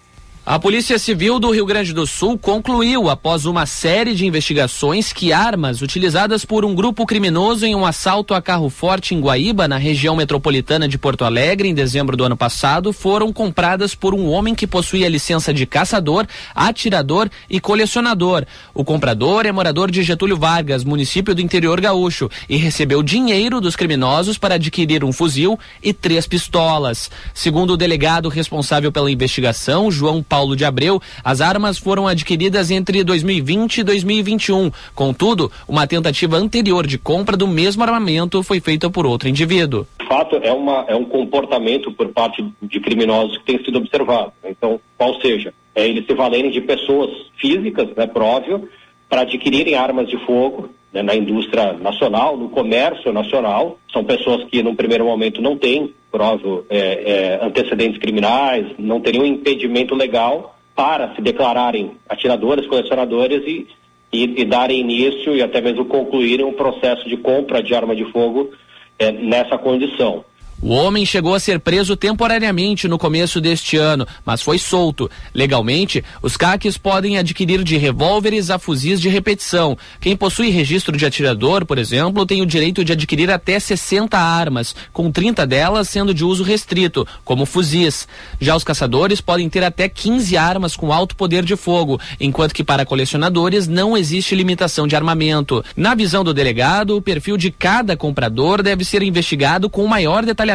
[0.44, 5.32] A Polícia Civil do Rio Grande do Sul concluiu, após uma série de investigações, que
[5.32, 9.76] armas utilizadas por um grupo criminoso em um assalto a carro forte em Guaíba, na
[9.76, 14.52] região metropolitana de Porto Alegre, em dezembro do ano passado, foram compradas por um homem
[14.52, 16.26] que possuía licença de caçador,
[16.56, 18.44] atirador e colecionador.
[18.74, 23.76] O comprador é morador de Getúlio Vargas, município do interior gaúcho, e recebeu dinheiro dos
[23.76, 27.12] criminosos para adquirir um fuzil e três pistolas.
[27.32, 33.04] Segundo o delegado responsável pela investigação, João Paulo de Abreu, as armas foram adquiridas entre
[33.04, 34.70] 2020 e 2021.
[34.94, 39.86] Contudo, uma tentativa anterior de compra do mesmo armamento foi feita por outro indivíduo.
[40.00, 44.32] De fato, é, uma, é um comportamento por parte de criminosos que tem sido observado.
[44.42, 48.66] Então, qual seja, é eles se valerem de pessoas físicas, né, próprio,
[49.10, 53.78] para adquirirem armas de fogo né, na indústria nacional, no comércio nacional.
[53.92, 59.24] São pessoas que, num primeiro momento, não têm prova é, é, antecedentes criminais, não teriam
[59.24, 63.66] impedimento legal para se declararem atiradores, colecionadores e,
[64.12, 68.04] e, e darem início e até mesmo concluírem um processo de compra de arma de
[68.12, 68.50] fogo
[68.98, 70.24] é, nessa condição.
[70.62, 75.10] O homem chegou a ser preso temporariamente no começo deste ano, mas foi solto.
[75.34, 79.76] Legalmente, os CACs podem adquirir de revólveres a fuzis de repetição.
[80.00, 84.72] Quem possui registro de atirador, por exemplo, tem o direito de adquirir até 60 armas,
[84.92, 88.06] com 30 delas sendo de uso restrito, como fuzis.
[88.40, 92.62] Já os caçadores podem ter até 15 armas com alto poder de fogo, enquanto que
[92.62, 95.64] para colecionadores não existe limitação de armamento.
[95.76, 100.51] Na visão do delegado, o perfil de cada comprador deve ser investigado com maior detalhamento,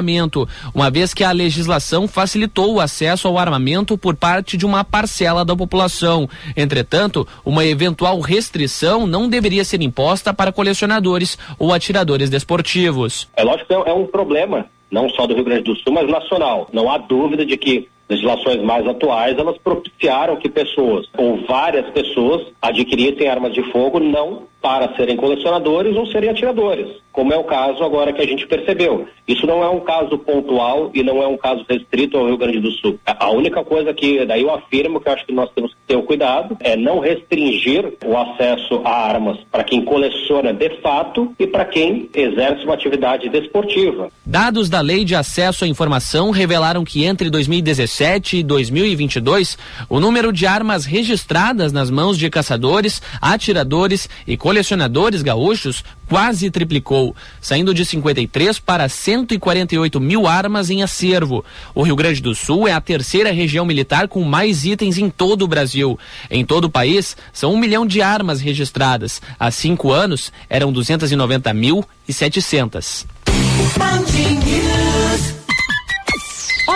[0.73, 5.43] uma vez que a legislação facilitou o acesso ao armamento por parte de uma parcela
[5.43, 6.29] da população.
[6.55, 13.27] Entretanto, uma eventual restrição não deveria ser imposta para colecionadores ou atiradores desportivos.
[13.35, 16.67] É lógico que é um problema, não só do Rio Grande do Sul, mas nacional.
[16.71, 22.47] Não há dúvida de que legislações mais atuais, elas propiciaram que pessoas, ou várias pessoas,
[22.61, 27.83] adquirissem armas de fogo não para serem colecionadores ou serem atiradores, como é o caso
[27.83, 29.07] agora que a gente percebeu.
[29.27, 32.59] Isso não é um caso pontual e não é um caso restrito ao Rio Grande
[32.59, 32.99] do Sul.
[33.05, 35.95] A única coisa que daí eu afirmo que eu acho que nós temos que ter
[35.95, 41.45] o cuidado é não restringir o acesso a armas para quem coleciona de fato e
[41.45, 44.09] para quem exerce uma atividade desportiva.
[44.25, 49.57] Dados da Lei de Acesso à Informação revelaram que entre 2017 e 2022,
[49.89, 57.13] o número de armas registradas nas mãos de caçadores, atiradores e colecionadores gaúchos quase triplicou,
[57.41, 61.43] saindo de 53 para 148 mil armas em acervo.
[61.75, 65.41] O Rio Grande do Sul é a terceira região militar com mais itens em todo
[65.41, 65.99] o Brasil.
[66.31, 69.21] Em todo o país, são um milhão de armas registradas.
[69.37, 73.05] Há cinco anos, eram 290 mil e 700.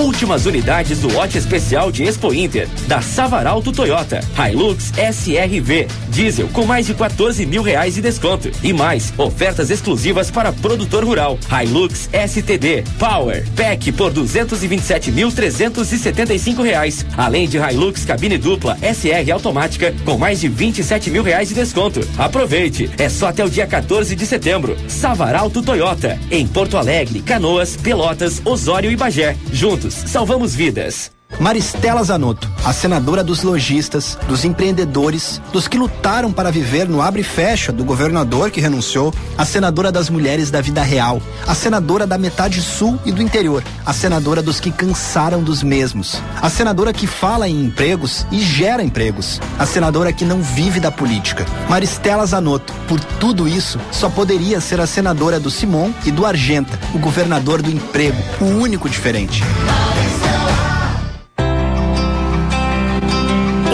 [0.00, 6.64] Últimas unidades do lote especial de Expo Inter, da Savaralto Toyota, Hilux SRV, diesel com
[6.64, 8.50] mais de 14 mil reais de desconto.
[8.62, 11.38] E mais, ofertas exclusivas para produtor rural.
[11.50, 17.04] Hilux STD, Power, PEC por 227.375 reais.
[17.14, 22.00] Além de Hilux cabine dupla SR automática com mais de 27 mil reais de desconto.
[22.16, 24.78] Aproveite, é só até o dia 14 de setembro.
[24.88, 29.36] Savaralto Toyota, em Porto Alegre, Canoas, Pelotas, Osório e Bagé.
[29.52, 31.12] Juntos salvamos vidas.
[31.38, 37.22] Maristela Zanotto, a senadora dos lojistas, dos empreendedores, dos que lutaram para viver no abre
[37.22, 42.06] e fecha do governador que renunciou, a senadora das mulheres da vida real, a senadora
[42.06, 46.92] da metade sul e do interior, a senadora dos que cansaram dos mesmos, a senadora
[46.92, 51.46] que fala em empregos e gera empregos, a senadora que não vive da política.
[51.68, 56.78] Maristela Zanotto, por tudo isso, só poderia ser a senadora do Simon e do Argenta,
[56.94, 59.42] o governador do emprego, o único diferente.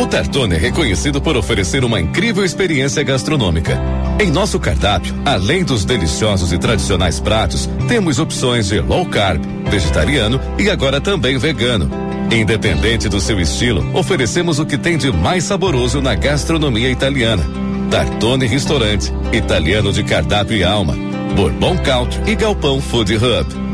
[0.07, 3.76] O Tartone é reconhecido por oferecer uma incrível experiência gastronômica.
[4.20, 10.40] Em nosso cardápio, além dos deliciosos e tradicionais pratos, temos opções de low carb, vegetariano
[10.61, 11.90] e agora também vegano.
[12.30, 17.42] Independente do seu estilo, oferecemos o que tem de mais saboroso na gastronomia italiana.
[17.90, 20.94] Tartone Restaurante, italiano de cardápio e alma.
[21.34, 23.65] Bourbon Country e Galpão Food Hub.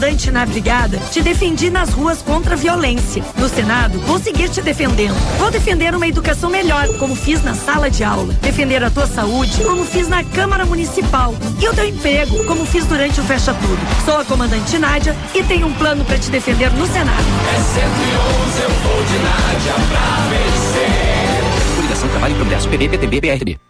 [0.00, 3.22] Comandante na brigada, te defendi nas ruas contra a violência.
[3.36, 5.14] No Senado, vou seguir te defendendo.
[5.36, 8.32] Vou defender uma educação melhor, como fiz na sala de aula.
[8.40, 11.34] Defender a tua saúde, como fiz na Câmara Municipal.
[11.60, 13.78] E o teu emprego, como fiz durante o Fecha Tudo.
[14.06, 17.24] Sou a comandante Nádia e tenho um plano para te defender no Senado.
[17.54, 21.76] É 111, eu vou de Nádia pra vencer.
[21.76, 23.69] Coligação Trabalho e Progresso, PB, PTB, BRTB.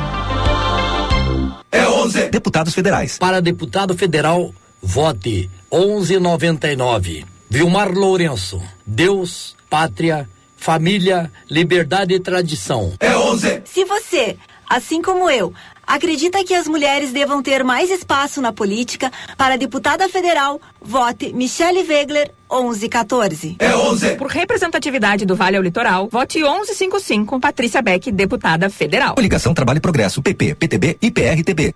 [2.01, 2.29] É 11.
[2.29, 3.17] Deputados federais.
[3.17, 7.25] Para deputado federal, vote 1199.
[7.49, 8.61] Vilmar Lourenço.
[8.85, 10.27] Deus, pátria,
[10.57, 12.93] família, liberdade e tradição.
[12.99, 13.61] É 11.
[13.65, 14.37] Se você,
[14.69, 15.53] assim como eu,
[15.85, 21.83] acredita que as mulheres devam ter mais espaço na política, para deputada federal, vote Michele
[21.83, 23.57] Wegler 1114.
[23.59, 24.15] É 11.
[24.15, 29.15] Por representatividade do Vale ao Litoral, vote 1155, Patrícia Beck, deputada federal.
[29.15, 31.75] Coligação Trabalho e Progresso, PP, PTB e PRTB.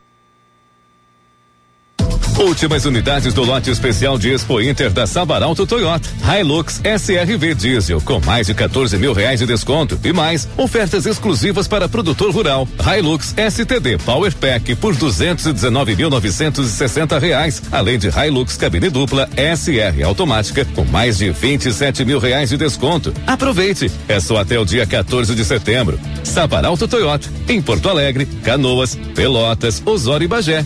[2.37, 6.09] Últimas unidades do lote especial de Expo Inter da Sabaralto Toyota.
[6.37, 11.65] Hilux SRV Diesel com mais de 14 mil reais de desconto e mais ofertas exclusivas
[11.65, 12.67] para produtor rural.
[12.77, 20.83] Hilux STD Power Pack por 219.960 reais, além de Hilux cabine dupla SR automática com
[20.83, 23.13] mais de 27 mil reais de desconto.
[23.25, 23.89] Aproveite!
[24.09, 25.97] É só até o dia 14 de setembro.
[26.21, 30.65] Sabaralto Toyota em Porto Alegre, Canoas, Pelotas, Osório e Bagé.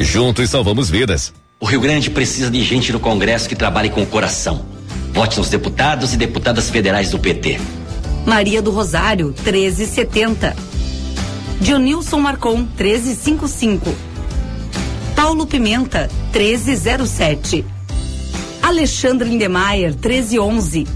[0.00, 1.32] Juntos salvamos vidas.
[1.60, 4.64] O Rio Grande precisa de gente no Congresso que trabalhe com o coração.
[5.12, 7.58] Vote nos deputados e deputadas federais do PT.
[8.24, 10.54] Maria do Rosário, 1370.
[11.60, 13.92] Dionilson Marcon, 1355.
[15.16, 17.64] Paulo Pimenta, 1307.
[18.62, 20.86] Alexandre Lindemeyer, 1311.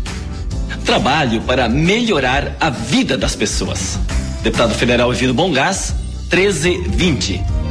[0.84, 3.98] Trabalho para melhorar a vida das pessoas.
[4.42, 5.92] Deputado Federal Evino Bongás,
[6.30, 7.61] 1320.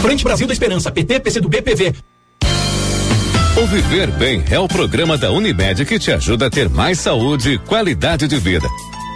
[0.00, 1.94] Frente Brasil da Esperança, PT, PCdoB, PV.
[3.56, 7.54] O Viver Bem é o programa da Unimed que te ajuda a ter mais saúde
[7.54, 8.68] e qualidade de vida.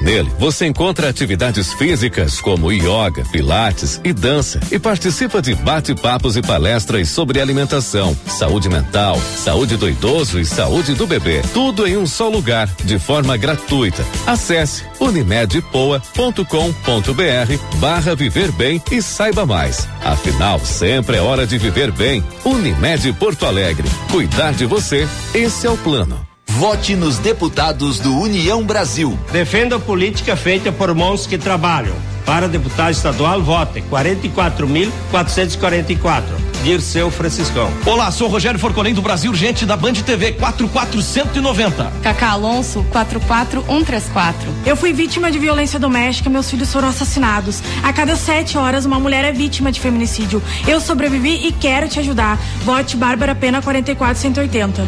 [0.03, 6.43] Nele, você encontra atividades físicas como yoga, pilates e dança e participa de bate-papos e
[6.43, 11.41] palestras sobre alimentação, saúde mental, saúde do idoso e saúde do bebê.
[11.55, 14.05] Tudo em um só lugar, de forma gratuita.
[14.27, 19.89] Acesse unimedpoa.com.br barra viver bem e saiba mais.
[20.05, 22.25] Afinal, sempre é hora de viver bem.
[22.45, 23.89] Unimed Porto Alegre.
[24.11, 26.32] Cuidar de você, esse é o plano.
[26.59, 29.19] Vote nos deputados do União Brasil.
[29.33, 31.95] Defenda a política feita por mãos que trabalham.
[32.27, 36.23] Para deputado estadual, vote 44.444.
[36.63, 37.71] Dirceu Franciscão.
[37.87, 41.91] Olá, sou Rogério Forconem do Brasil Urgente da Band TV 4490.
[42.03, 44.47] Cacá Alonso 44134.
[44.67, 47.63] Eu fui vítima de violência doméstica, meus filhos foram assassinados.
[47.83, 50.43] A cada sete horas, uma mulher é vítima de feminicídio.
[50.69, 52.39] Eu sobrevivi e quero te ajudar.
[52.63, 54.83] Vote Bárbara Pena 44180.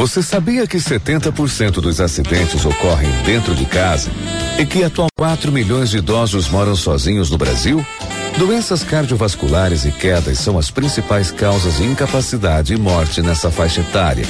[0.00, 4.10] Você sabia que 70% dos acidentes ocorrem dentro de casa
[4.58, 7.84] e que atualmente 4 milhões de idosos moram sozinhos no Brasil?
[8.38, 14.24] Doenças cardiovasculares e quedas são as principais causas de incapacidade e morte nessa faixa etária.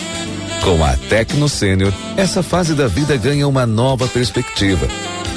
[0.65, 4.89] Com a Tecno Sênior, essa fase da vida ganha uma nova perspectiva.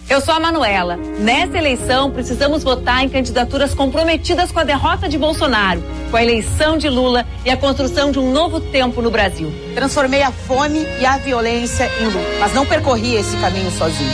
[0.09, 0.96] Eu sou a Manuela.
[1.18, 6.76] Nessa eleição, precisamos votar em candidaturas comprometidas com a derrota de Bolsonaro, com a eleição
[6.76, 9.53] de Lula e a construção de um novo tempo no Brasil.
[9.74, 14.12] Transformei a fome e a violência em luta, mas não percorri esse caminho sozinho.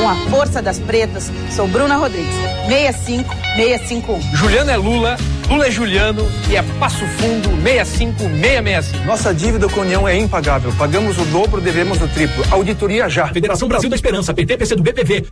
[0.00, 2.34] Com a força das pretas, sou Bruna Rodrigues.
[2.68, 4.20] 65651.
[4.36, 5.16] Juliano é Lula,
[5.50, 9.04] Lula é Juliano e é Passo Fundo 65665.
[9.04, 10.72] Nossa dívida com a União é impagável.
[10.78, 12.44] Pagamos o dobro, devemos o triplo.
[12.52, 13.26] Auditoria já.
[13.26, 15.26] Federação Brasil da Esperança, PT, PC do BPV.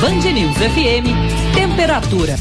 [0.00, 2.36] Band News FM, temperatura.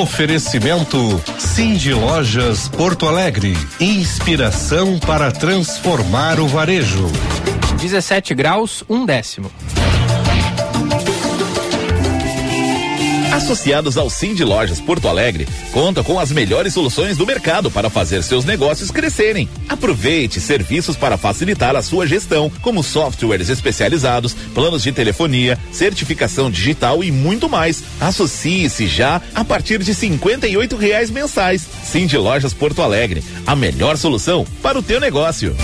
[0.00, 3.56] Oferecimento Cindy Lojas Porto Alegre.
[3.80, 7.10] Inspiração para transformar o varejo.
[7.80, 9.50] 17 graus, um décimo.
[13.50, 18.22] Associados ao Cindy Lojas Porto Alegre, conta com as melhores soluções do mercado para fazer
[18.22, 19.48] seus negócios crescerem.
[19.68, 27.02] Aproveite serviços para facilitar a sua gestão, como softwares especializados, planos de telefonia, certificação digital
[27.02, 27.82] e muito mais.
[28.00, 31.66] Associe-se já a partir de cinquenta e oito reais mensais.
[31.82, 35.56] Cindy Lojas Porto Alegre, a melhor solução para o teu negócio.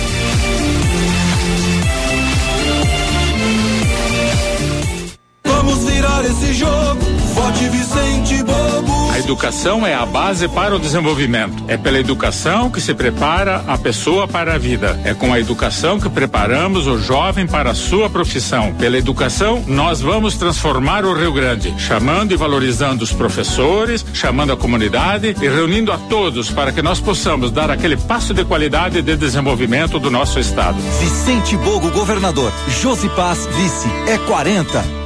[5.45, 7.06] Vamos virar esse jogo.
[7.37, 9.11] Vote Vicente Bobo.
[9.12, 11.64] A educação é a base para o desenvolvimento.
[11.68, 14.99] É pela educação que se prepara a pessoa para a vida.
[15.05, 18.72] É com a educação que preparamos o jovem para a sua profissão.
[18.74, 24.57] Pela educação, nós vamos transformar o Rio Grande, chamando e valorizando os professores, chamando a
[24.57, 29.14] comunidade e reunindo a todos para que nós possamos dar aquele passo de qualidade de
[29.14, 30.78] desenvolvimento do nosso estado.
[31.01, 32.51] Vicente Bogo, governador.
[32.80, 33.89] Josi Paz, vice.
[34.09, 35.06] É 40.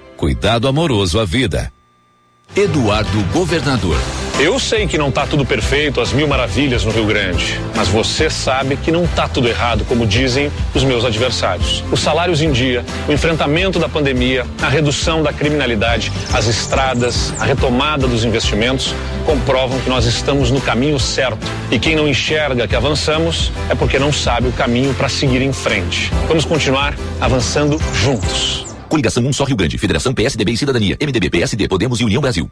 [0.21, 1.73] Cuidado amoroso à vida.
[2.55, 3.97] Eduardo Governador.
[4.39, 8.29] Eu sei que não está tudo perfeito, as mil maravilhas no Rio Grande, mas você
[8.29, 11.83] sabe que não está tudo errado, como dizem os meus adversários.
[11.91, 17.45] Os salários em dia, o enfrentamento da pandemia, a redução da criminalidade, as estradas, a
[17.45, 18.93] retomada dos investimentos
[19.25, 21.47] comprovam que nós estamos no caminho certo.
[21.71, 25.51] E quem não enxerga que avançamos é porque não sabe o caminho para seguir em
[25.51, 26.11] frente.
[26.27, 28.70] Vamos continuar avançando juntos.
[28.91, 32.51] Coligação Um Só Rio Grande, Federação PSDB e Cidadania, MDB, PSD, Podemos e União Brasil.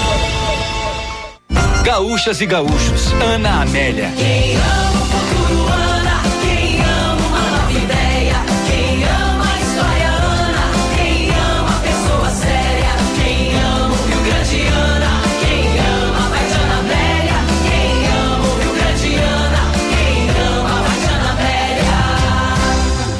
[1.83, 4.11] Gaúchas e gaúchos, Ana Amélia.
[4.15, 6.21] Quem ama o futuro, Ana.
[6.41, 8.35] Quem ama uma nova ideia.
[8.67, 10.65] Quem ama a história, Ana.
[10.95, 12.93] Quem ama a pessoa séria.
[13.17, 15.11] Quem ama o Rio Grande, Ana.
[15.41, 17.39] Quem ama vai de Ana Amélia.
[17.67, 19.63] Quem ama o Rio Grande, Ana.
[19.89, 21.29] Quem ama vai de Ana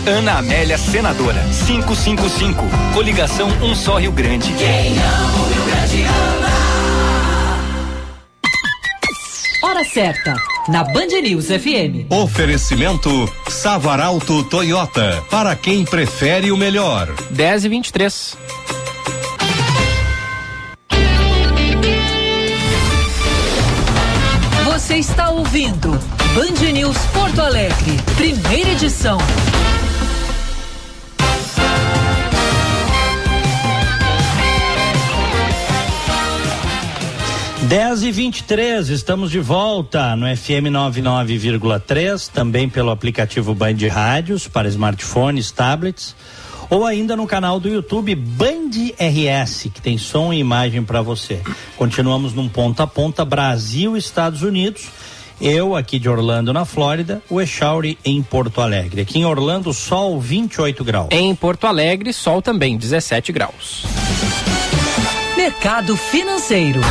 [0.06, 0.20] Amélia.
[0.20, 2.64] Ana Amélia, senadora, 555.
[2.94, 4.54] Coligação Um Só Rio Grande.
[4.54, 5.61] Quem ama o Rio
[9.82, 10.36] Hora certa,
[10.68, 12.06] na Band News FM.
[12.12, 13.10] Oferecimento
[13.50, 17.12] Savaralto Toyota, para quem prefere o melhor.
[17.32, 18.38] 10 e 23.
[24.66, 25.90] Você está ouvindo
[26.36, 29.18] Band News Porto Alegre, primeira edição.
[37.72, 44.68] Dez e 23 estamos de volta no FM 99,3, também pelo aplicativo Band Rádios para
[44.68, 46.14] smartphones, tablets,
[46.70, 51.40] ou ainda no canal do YouTube Band RS, que tem som e imagem para você.
[51.78, 54.90] Continuamos num ponta a ponta Brasil Estados Unidos.
[55.40, 59.04] Eu aqui de Orlando, na Flórida, o Echauri em Porto Alegre.
[59.04, 61.08] Aqui em Orlando, sol 28 graus.
[61.10, 63.86] Em Porto Alegre, sol também, 17 graus.
[65.38, 66.82] Mercado Financeiro.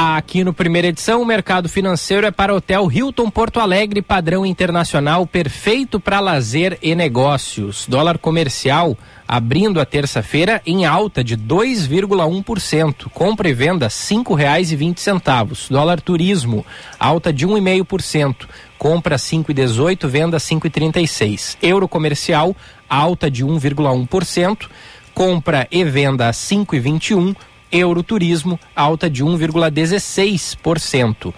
[0.00, 5.26] Aqui no primeira edição, o mercado financeiro é para Hotel Hilton Porto Alegre, padrão internacional,
[5.26, 7.84] perfeito para lazer e negócios.
[7.88, 8.96] Dólar comercial
[9.26, 15.68] abrindo a terça-feira em alta de 2,1%, compra e venda R$ 5,20.
[15.68, 16.64] Dólar turismo,
[16.96, 18.46] alta de 1,5%,
[18.78, 21.56] compra 5,18, venda 5,36.
[21.60, 22.54] Euro comercial,
[22.88, 24.68] alta de 1,1%,
[25.12, 27.34] compra e venda 5,21,
[27.70, 31.34] Euroturismo, alta de 1,16%.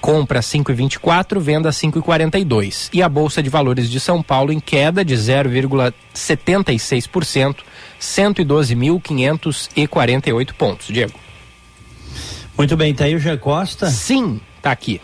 [0.00, 2.88] Compra 5,24, venda 5,42.
[2.92, 7.56] E a Bolsa de Valores de São Paulo em queda de 0,76%,
[8.00, 10.86] 112.548 pontos.
[10.88, 11.18] Diego.
[12.56, 13.90] Muito bem, tá aí o Jean Costa?
[13.90, 15.00] Sim, tá aqui.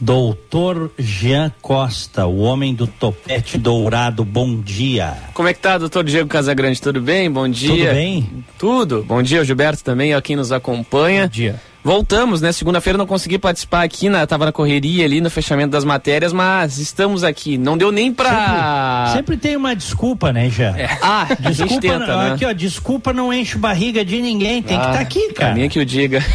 [0.00, 5.14] Doutor Jean Costa, o homem do topete dourado, bom dia.
[5.34, 6.80] Como é que tá, doutor Diego Casagrande?
[6.80, 7.30] Tudo bem?
[7.30, 7.68] Bom dia.
[7.68, 8.44] Tudo bem?
[8.58, 9.04] Tudo.
[9.06, 11.24] Bom dia, Gilberto também, a quem nos acompanha.
[11.24, 11.60] Bom dia.
[11.82, 12.52] Voltamos, né?
[12.52, 16.78] Segunda-feira não consegui participar aqui, na, tava na correria ali no fechamento das matérias, mas
[16.78, 17.56] estamos aqui.
[17.56, 19.06] Não deu nem pra.
[19.08, 20.76] Sempre, sempre tem uma desculpa, né, Jean?
[20.76, 20.90] É.
[21.02, 22.32] Ah, desculpa, a gente tenta, não, né?
[22.32, 25.54] aqui, ó, desculpa não enche barriga de ninguém, tem que estar tá aqui, cara.
[25.54, 26.22] Mim é que o diga.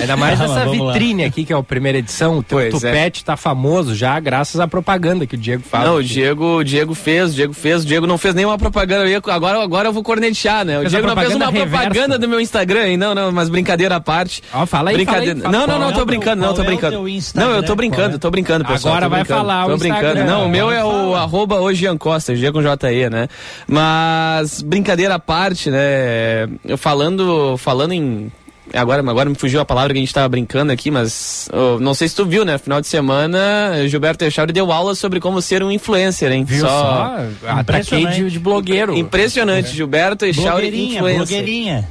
[0.00, 0.92] Ainda mais Ah, essa mas vamos lá.
[0.92, 2.38] vitrine aqui, que é a primeira edição.
[2.38, 2.90] O teu Pois é.
[2.90, 5.84] tupete tá famoso já, graças à propaganda que o Diego faz.
[5.84, 6.02] Não, o.
[6.02, 9.04] Diego, o Diego fez, o Diego fez, o Diego não fez nenhuma propaganda.
[9.04, 10.78] Eu ia- agora, agora eu vou cornetear, né?
[10.78, 11.84] O Fez Diego não fez uma propaganda reversa.
[11.90, 12.96] propaganda do meu Instagram, hein?
[12.96, 14.42] Não, não, mas brincadeira à parte.
[14.52, 15.40] Ó, fala aí, brincadeira.
[15.40, 17.08] fala aí, fala não, não, não, é tô o brincando, não, tô é brincando.
[17.08, 17.48] Instagram?
[17.48, 18.18] Não, eu tô brincando, Qual é?
[18.18, 18.94] tô brincando, pessoal.
[18.94, 20.06] Agora tô vai brincando, falar o Tô brincando.
[20.06, 20.24] Instagram.
[20.26, 23.28] Não, o meu é o arroba hoje Ian Costa, G com JE, né?
[23.66, 26.48] Mas brincadeira à parte, né?
[26.64, 28.30] Eu falando, falando em
[28.72, 31.94] Agora, agora me fugiu a palavra que a gente tava brincando aqui, mas oh, não
[31.94, 32.58] sei se tu viu, né?
[32.58, 36.44] Final de semana, Gilberto Echauri deu aula sobre como ser um influencer, hein?
[36.44, 37.16] Viu só?
[37.46, 38.94] Ataquei de, de blogueiro.
[38.96, 41.26] Impressionante, Gilberto Echauri Blogueirinha, influencer.
[41.26, 41.88] blogueirinha.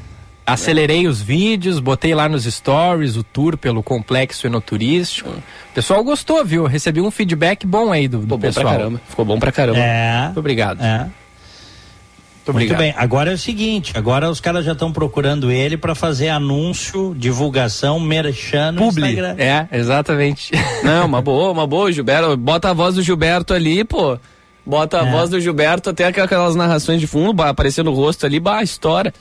[0.47, 5.29] Acelerei os vídeos, botei lá nos stories o tour pelo complexo enoturístico.
[5.29, 6.65] O pessoal gostou, viu?
[6.65, 8.65] Recebi um feedback bom aí do, do Ficou bom pra pessoal.
[8.77, 9.01] caramba.
[9.09, 9.79] Ficou bom pra caramba.
[9.79, 10.21] É.
[10.25, 10.81] Muito obrigado.
[10.81, 10.99] É.
[10.99, 11.11] Muito
[12.55, 12.77] Muito obrigado.
[12.79, 17.13] bem, agora é o seguinte, agora os caras já estão procurando ele para fazer anúncio,
[17.13, 19.01] divulgação, merchan no Publi.
[19.09, 19.35] Instagram.
[19.37, 20.51] É, exatamente.
[20.81, 22.37] Não, uma boa, uma boa, Gilberto.
[22.37, 24.17] Bota a voz do Gilberto ali, pô.
[24.65, 25.11] Bota a É.
[25.11, 29.13] voz do Gilberto, até aquelas narrações de fundo, bah, aparecendo o rosto ali, bah, história.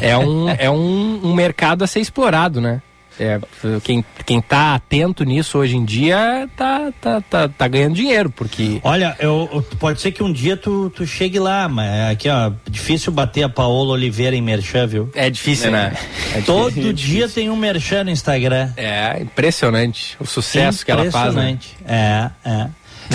[0.00, 2.82] É um, é um, um mercado a ser explorado, né?
[3.20, 3.40] É,
[3.82, 8.80] quem, quem tá atento nisso hoje em dia tá, tá, tá, tá ganhando dinheiro, porque.
[8.84, 13.10] Olha, eu, pode ser que um dia tu, tu chegue lá, mas aqui, ó, difícil
[13.10, 15.10] bater a Paola Oliveira em merchan, viu?
[15.14, 15.96] É difícil, né?
[16.32, 16.92] É Todo difícil.
[16.92, 18.72] dia tem um merchan no Instagram.
[18.76, 21.50] É impressionante o sucesso que ela faz, né?
[21.50, 21.76] Impressionante.
[21.84, 22.68] É, é.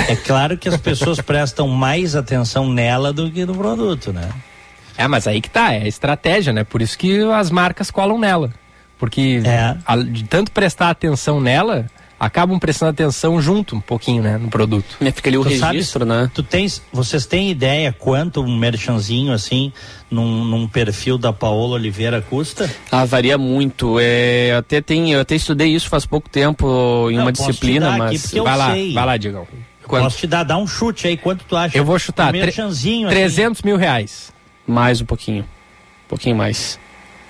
[0.10, 4.28] É claro que as pessoas prestam mais atenção nela do que no produto, né?
[4.98, 6.64] É, mas aí que tá, é a estratégia, né?
[6.64, 8.52] Por isso que as marcas colam nela.
[8.98, 9.76] Porque É.
[9.86, 11.88] a- de tanto prestar atenção nela,
[12.20, 14.38] acabam prestando atenção junto um pouquinho, né?
[14.38, 14.96] No produto.
[15.14, 16.32] Fica ali o Tu registro, né?
[16.34, 19.74] Tu tens, vocês têm ideia quanto um merchanzinho assim
[20.10, 22.70] num, num perfil da Paola Oliveira custa?
[22.90, 23.98] Ah, varia muito.
[24.00, 27.88] É, eu até tem, eu até estudei isso faz pouco tempo em Não, uma disciplina,
[27.88, 28.94] dar aqui mas vai lá, sei.
[28.94, 29.48] vai lá, Diegão.
[29.86, 31.78] Posso te dar, dá um chute aí, quanto tu acha?
[31.78, 32.30] Eu vou chutar.
[32.30, 33.16] Um merchanzinho assim.
[33.18, 34.32] 300 mil reais.
[34.68, 35.44] Mais um pouquinho.
[35.44, 36.80] Um pouquinho mais.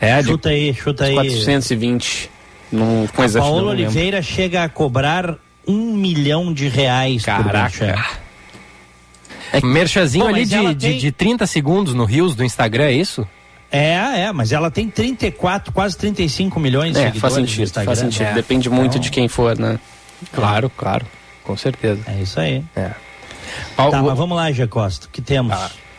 [0.02, 1.14] É, de- Chuta aí, chuta aí.
[1.14, 2.30] 420.
[2.72, 3.86] Não, com A exatidão, Paola não lembro.
[3.86, 5.36] Oliveira chega a cobrar
[5.68, 8.06] um milhão de reais por Caraca.
[9.64, 12.92] Um merchazinho Pô, ali de, de, tem- de 30 segundos no Rios do Instagram, é
[12.94, 13.28] isso?
[13.72, 17.64] É, é, mas ela tem 34, quase 35 milhões de É, seguidores faz no sentido,
[17.64, 17.86] Instagram.
[17.86, 18.28] faz sentido.
[18.28, 18.34] É.
[18.34, 19.80] Depende muito Então, de quem for, né?
[20.32, 21.06] Claro, claro.
[21.44, 22.02] Com certeza.
[22.08, 22.64] É isso aí.
[22.76, 22.92] É.
[23.76, 25.56] Tá, mas vamos lá, Gê Costa, o que temos?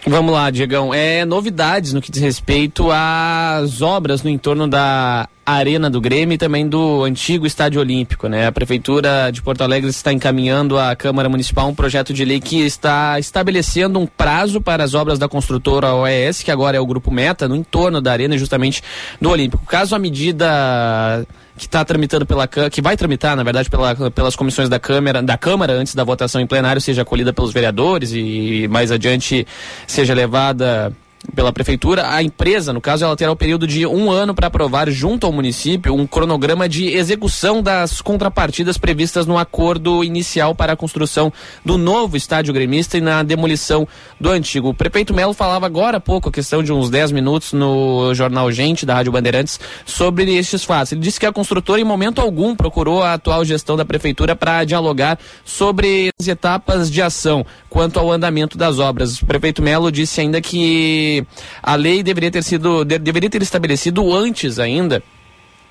[0.07, 0.93] Vamos lá, Diegão.
[0.93, 6.39] É novidades no que diz respeito às obras no entorno da Arena do Grêmio e
[6.39, 8.47] também do antigo Estádio Olímpico, né?
[8.47, 12.61] A Prefeitura de Porto Alegre está encaminhando à Câmara Municipal um projeto de lei que
[12.63, 17.11] está estabelecendo um prazo para as obras da construtora OES, que agora é o Grupo
[17.11, 18.83] Meta, no entorno da Arena, justamente
[19.21, 19.65] do Olímpico.
[19.67, 21.27] Caso a medida
[21.57, 25.37] que está tramitando pela que vai tramitar, na verdade, pela- pelas comissões da Câmara, da
[25.37, 29.47] Câmara antes da votação em plenário, seja acolhida pelos vereadores e mais adiante
[29.87, 30.91] seja levada
[31.35, 34.91] pela prefeitura, a empresa, no caso, ela terá o período de um ano para aprovar
[34.91, 40.77] junto ao município um cronograma de execução das contrapartidas previstas no acordo inicial para a
[40.77, 41.33] construção
[41.65, 43.87] do novo estádio gremista e na demolição
[44.21, 44.69] do antigo.
[44.69, 48.51] O prefeito Melo falava agora há pouco, a questão de uns 10 minutos no jornal
[48.53, 50.93] Gente, da Rádio Bandeirantes, sobre estes fatos.
[50.93, 54.65] Ele disse que a construtora, em momento algum, procurou a atual gestão da prefeitura para
[54.65, 59.21] dialogar sobre as etapas de ação quanto ao andamento das obras.
[59.21, 61.14] O prefeito Melo disse ainda que
[61.63, 65.03] a lei deveria ter sido, de- deveria ter estabelecido antes ainda,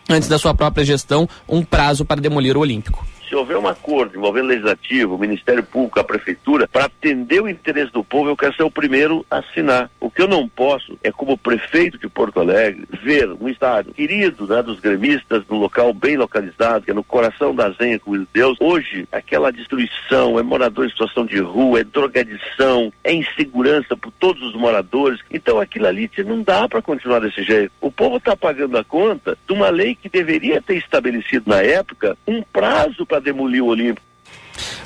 [0.10, 3.06] antes da sua própria gestão, um prazo para demolir o Olímpico.
[3.34, 8.04] Se houver um acordo envolvendo Legislativo, Ministério Público, a Prefeitura, para atender o interesse do
[8.04, 9.90] povo, eu quero ser o primeiro a assinar.
[10.00, 14.46] O que eu não posso é, como prefeito de Porto Alegre, ver um estádio querido
[14.46, 18.28] né, dos gremistas, num local bem localizado, que é no coração da Zenha, como de
[18.32, 18.56] Deus.
[18.62, 24.44] Hoje, aquela destruição, é morador em situação de rua, é drogadição, é insegurança por todos
[24.44, 25.20] os moradores.
[25.32, 27.72] Então aquilo ali não dá para continuar desse jeito.
[27.82, 32.16] O povo está pagando a conta de uma lei que deveria ter estabelecido na época
[32.28, 34.13] um prazo para demolir o Olímpico.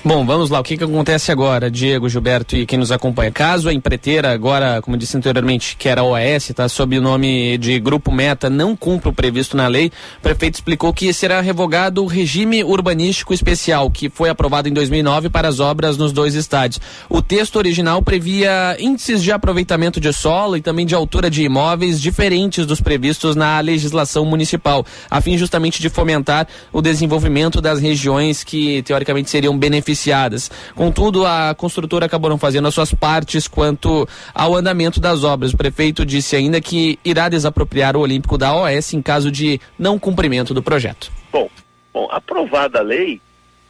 [0.03, 0.59] Bom, vamos lá.
[0.59, 3.31] O que, que acontece agora, Diego, Gilberto e quem nos acompanha?
[3.31, 7.57] Caso a empreiteira, agora, como disse anteriormente, que era a OAS, tá sob o nome
[7.57, 12.03] de Grupo Meta, não cumpra o previsto na lei, o prefeito explicou que será revogado
[12.03, 16.79] o regime urbanístico especial, que foi aprovado em 2009 para as obras nos dois estádios.
[17.09, 21.99] O texto original previa índices de aproveitamento de solo e também de altura de imóveis
[21.99, 28.43] diferentes dos previstos na legislação municipal, a fim justamente de fomentar o desenvolvimento das regiões
[28.43, 30.51] que teoricamente seriam beneficiadas.
[30.75, 35.53] Contudo, a construtora acabou não fazendo as suas partes quanto ao andamento das obras.
[35.53, 39.97] O prefeito disse ainda que irá desapropriar o Olímpico da OS em caso de não
[39.99, 41.11] cumprimento do projeto.
[41.31, 41.49] Bom,
[41.93, 43.21] bom, aprovada a lei,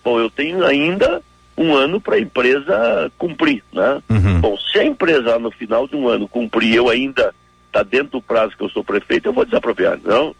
[0.04, 1.22] bom, eu tenho ainda
[1.58, 4.02] um ano para a empresa cumprir, né?
[4.40, 7.34] Bom, se a empresa no final de um ano cumprir, eu ainda
[7.66, 10.36] está dentro do prazo que eu sou prefeito, eu vou desapropriar, não?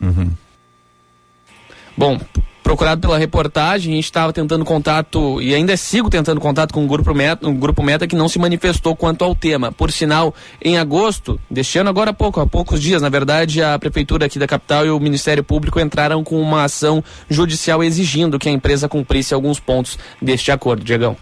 [1.98, 2.20] Bom,
[2.68, 6.88] procurado pela reportagem, a gente estava tentando contato e ainda sigo tentando contato com o
[6.88, 9.72] grupo Meta, um grupo Meta que não se manifestou quanto ao tema.
[9.72, 13.80] Por sinal, em agosto deste ano, agora há pouco, há poucos dias, na verdade, a
[13.80, 18.50] prefeitura aqui da capital e o Ministério Público entraram com uma ação judicial exigindo que
[18.50, 21.16] a empresa cumprisse alguns pontos deste acordo, Diegão.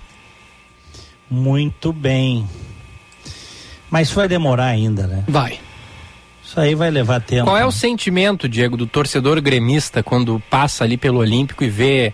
[1.30, 2.50] Muito bem.
[3.91, 5.24] Mas vai demorar ainda, né?
[5.28, 5.60] Vai.
[6.56, 7.43] Isso aí vai levar tempo.
[7.43, 12.14] Qual é o sentimento, Diego, do torcedor gremista quando passa ali pelo Olímpico e vê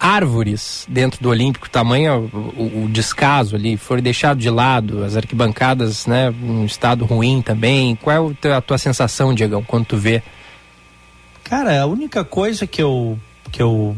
[0.00, 6.06] árvores dentro do Olímpico, tamanho o, o descaso ali, foi deixado de lado, as arquibancadas,
[6.08, 7.94] né, um estado ruim também.
[7.94, 10.24] Qual é a tua sensação, Diegão, quando tu vê?
[11.44, 13.16] Cara, a única coisa que eu,
[13.52, 13.96] que eu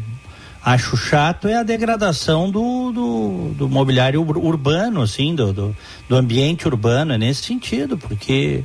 [0.63, 5.75] acho chato é a degradação do, do, do mobiliário ur- urbano, assim, do, do,
[6.07, 8.63] do ambiente urbano, é nesse sentido, porque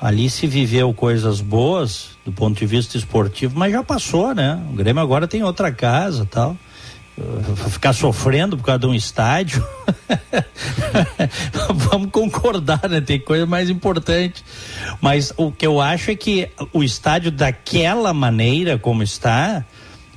[0.00, 4.62] ali se viveu coisas boas do ponto de vista esportivo, mas já passou, né?
[4.70, 6.56] O Grêmio agora tem outra casa tal.
[7.70, 9.66] Ficar sofrendo por causa de um estádio.
[11.74, 13.00] Vamos concordar, né?
[13.00, 14.44] Tem coisa mais importante.
[15.00, 19.64] Mas o que eu acho é que o estádio daquela maneira como está,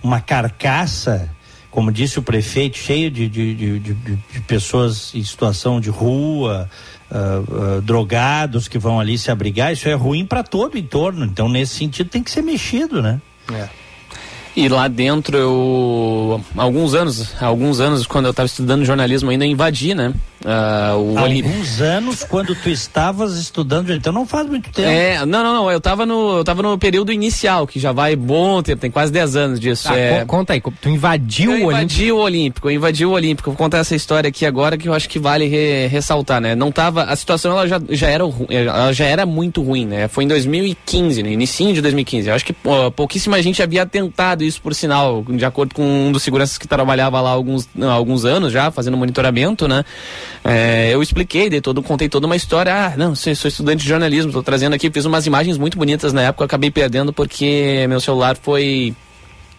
[0.04, 1.30] uma carcaça,
[1.70, 6.70] como disse o prefeito, cheio de, de- de- de pessoas em situação de rua,
[7.12, 7.44] ah,
[7.78, 11.26] ah, drogados que vão ali se abrigar, isso é ruim para todo o entorno.
[11.26, 13.22] Então, nesse sentido, tem que ser mexido, né?
[14.56, 19.50] E lá dentro eu alguns anos, alguns anos quando eu estava estudando jornalismo ainda eu
[19.50, 20.14] invadi, né?
[21.22, 21.50] Olímpico.
[21.50, 24.88] alguns anos, quando tu estavas estudando, então não faz muito tempo.
[24.90, 28.16] É, não, não, não, eu tava no, eu tava no período inicial, que já vai
[28.16, 29.88] bom tempo, tem quase 10 anos disso.
[29.92, 30.20] Ah, é...
[30.22, 31.72] co- conta aí, tu invadiu eu o Olímpico?
[31.94, 33.52] invadi o Olímpico, eu invadi o Olímpico.
[33.52, 36.56] Vou contar essa história aqui agora que eu acho que vale re- ressaltar, né?
[36.56, 40.08] Não tava, a situação ela já, já era ela já era muito ruim, né?
[40.08, 42.30] Foi em 2015, no início de 2015.
[42.30, 46.12] Eu acho que pô, pouquíssima gente havia tentado isso por sinal, de acordo com um
[46.12, 49.84] dos seguranças que trabalhava lá há alguns, há alguns anos já, fazendo monitoramento, né?
[50.44, 52.74] É, eu expliquei, dei todo, contei toda uma história.
[52.74, 56.14] Ah, não, sou, sou estudante de jornalismo, tô trazendo aqui, fiz umas imagens muito bonitas
[56.14, 58.96] na época, acabei perdendo porque meu celular foi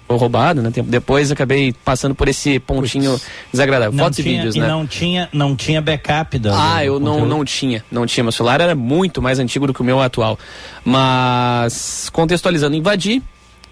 [0.09, 0.71] roubado, né?
[0.71, 3.19] Tempo depois acabei passando por esse pontinho
[3.51, 3.93] desagradável.
[3.97, 4.69] Não Fotos e tinha- vídeos, e né?
[4.69, 6.75] não tinha, não tinha backup da.
[6.75, 8.23] Ah, eu não, não tinha, não tinha.
[8.23, 10.39] Meu celular era muito mais antigo do que o meu atual.
[10.85, 13.23] Mas, contextualizando, invadi.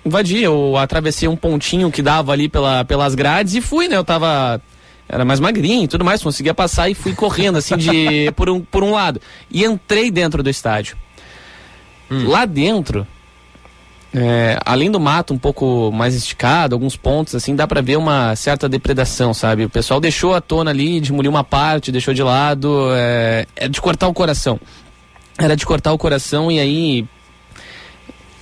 [0.05, 3.97] Invadi, eu atravessei um pontinho que dava ali pela, pelas grades e fui, né?
[3.97, 4.61] Eu tava.
[5.09, 8.61] Era mais magrinho e tudo mais, conseguia passar e fui correndo, assim, de, por, um,
[8.61, 9.21] por um lado.
[9.51, 10.97] E entrei dentro do estádio.
[12.09, 13.07] Lá dentro,
[14.13, 18.35] é, além do mato um pouco mais esticado, alguns pontos, assim, dá pra ver uma
[18.35, 19.65] certa depredação, sabe?
[19.65, 23.81] O pessoal deixou à tona ali, demoliu uma parte, deixou de lado, é, é de
[23.81, 24.59] cortar o coração.
[25.39, 27.07] Era de cortar o coração e aí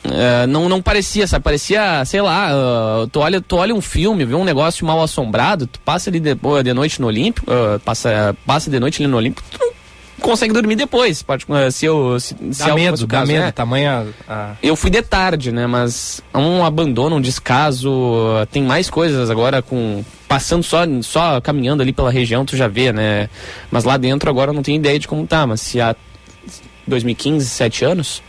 [0.04, 1.42] é, não, não parecia, sabe?
[1.44, 5.66] Parecia, sei lá, ah, tu, olha, tu olha um filme, vê um negócio mal assombrado,
[5.66, 6.34] tu passa ali de,
[6.64, 9.72] de noite no Olímpico, ah, passa, passa de noite ali no Olímpico, tu não
[10.20, 11.24] consegue dormir depois.
[11.50, 13.52] Ah, se eu, se, se Dá algo medo, fosse o dá caso, medo, né?
[13.52, 14.06] tamanha...
[14.28, 15.66] a- Eu fui de tarde, né?
[15.66, 21.82] Mas um abandono, um descaso, uh, tem mais coisas agora com passando só só caminhando
[21.82, 23.28] ali pela região, tu já vê, né?
[23.70, 25.94] Mas lá dentro agora eu não tenho ideia de como tá, mas se há
[26.86, 28.22] 2015, sete anos,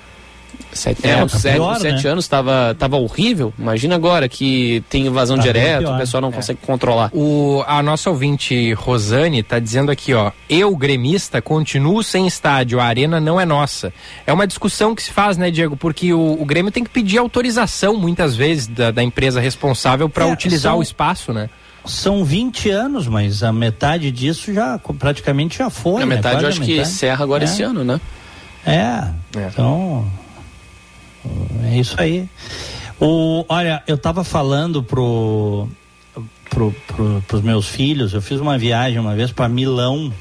[0.72, 2.10] sete, É, é, tá sete, pior, sete né?
[2.12, 3.53] anos tava tava horrível.
[3.57, 6.34] Imagina agora que tem invasão Tá direta, o pessoal não É.
[6.34, 7.10] consegue controlar.
[7.14, 10.32] O, a nossa ouvinte Rosane tá dizendo aqui, ó.
[10.49, 12.80] Eu, gremista, continuo sem estádio.
[12.80, 13.91] A arena não é nossa.
[14.28, 15.76] É uma discussão que se faz, né, Diego?
[15.78, 20.28] Porque o, o Grêmio tem que pedir autorização, muitas vezes, da, da empresa responsável para
[20.28, 21.49] É, utilizar são- o espaço, né?
[21.86, 26.03] São 20 anos, mas a metade disso já praticamente já foi.
[26.03, 26.16] a né?
[26.18, 26.89] metade Quase eu acho que metade.
[26.89, 27.45] encerra agora É.
[27.45, 27.99] esse ano, né?
[28.66, 29.03] É,
[29.47, 30.05] então
[31.63, 32.28] é isso aí.
[32.99, 35.67] O, olha, eu tava falando pro,
[36.49, 40.13] pro, pro, pros meus filhos, eu fiz uma viagem uma vez para Milão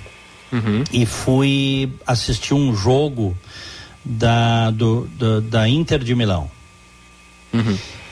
[0.93, 3.37] e fui assistir um jogo
[4.05, 6.51] da, do, do- da Inter de Milão.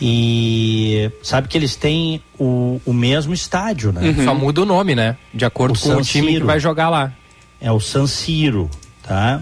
[0.00, 4.02] E sabe que eles têm o, o mesmo estádio, né?
[4.24, 5.16] Só muda o nome, né?
[5.32, 6.46] De acordo O com San o time que Siro.
[6.46, 7.12] vai jogar lá.
[7.60, 8.70] É o San Siro,
[9.02, 9.40] tá?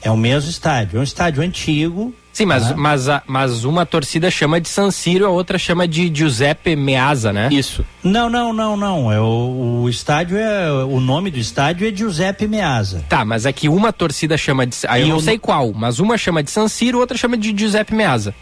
[0.00, 0.98] É o mesmo estádio.
[0.98, 2.14] É um estádio antigo.
[2.38, 6.08] Sim, mas, mas, a- mas uma torcida chama de San Siro, a outra chama de
[6.14, 7.48] Giuseppe Meazza, né?
[7.50, 7.84] Isso.
[8.02, 9.10] Não, não, não, não.
[9.12, 13.04] É o, o estádio é o nome do estádio é Giuseppe Meazza.
[13.08, 14.76] Tá, mas é que uma torcida chama de.
[14.86, 17.36] Aí eu E não o- sei qual, mas uma chama de San Siro, outra chama
[17.36, 18.32] de Giuseppe Meazza.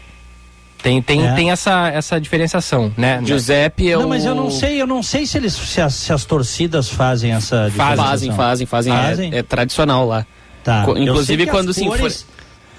[0.83, 1.33] Tem, tem, É.
[1.33, 3.19] tem essa, essa diferenciação, né?
[3.25, 4.09] Giuseppe é não, o...
[4.09, 7.31] mas eu não sei, eu não sei se eles se as, se as torcidas fazem
[7.31, 8.35] essa Fazem, diferenciação.
[8.35, 8.93] fazem, fazem.
[8.93, 9.33] Fazem?
[9.33, 10.23] É, é tradicional lá.
[10.63, 10.83] Tá.
[10.83, 12.27] Co- Eu Inclusive quando as se cores,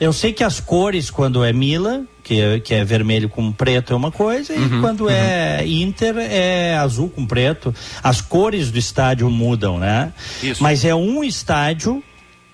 [0.00, 3.92] Eu sei que as cores, quando é Milan, que é, que é vermelho com preto,
[3.92, 7.74] é uma coisa, Uhum, e quando é Inter, é azul com preto.
[8.02, 10.12] As cores do estádio mudam, né?
[10.42, 10.62] Isso.
[10.62, 12.02] Mas é um estádio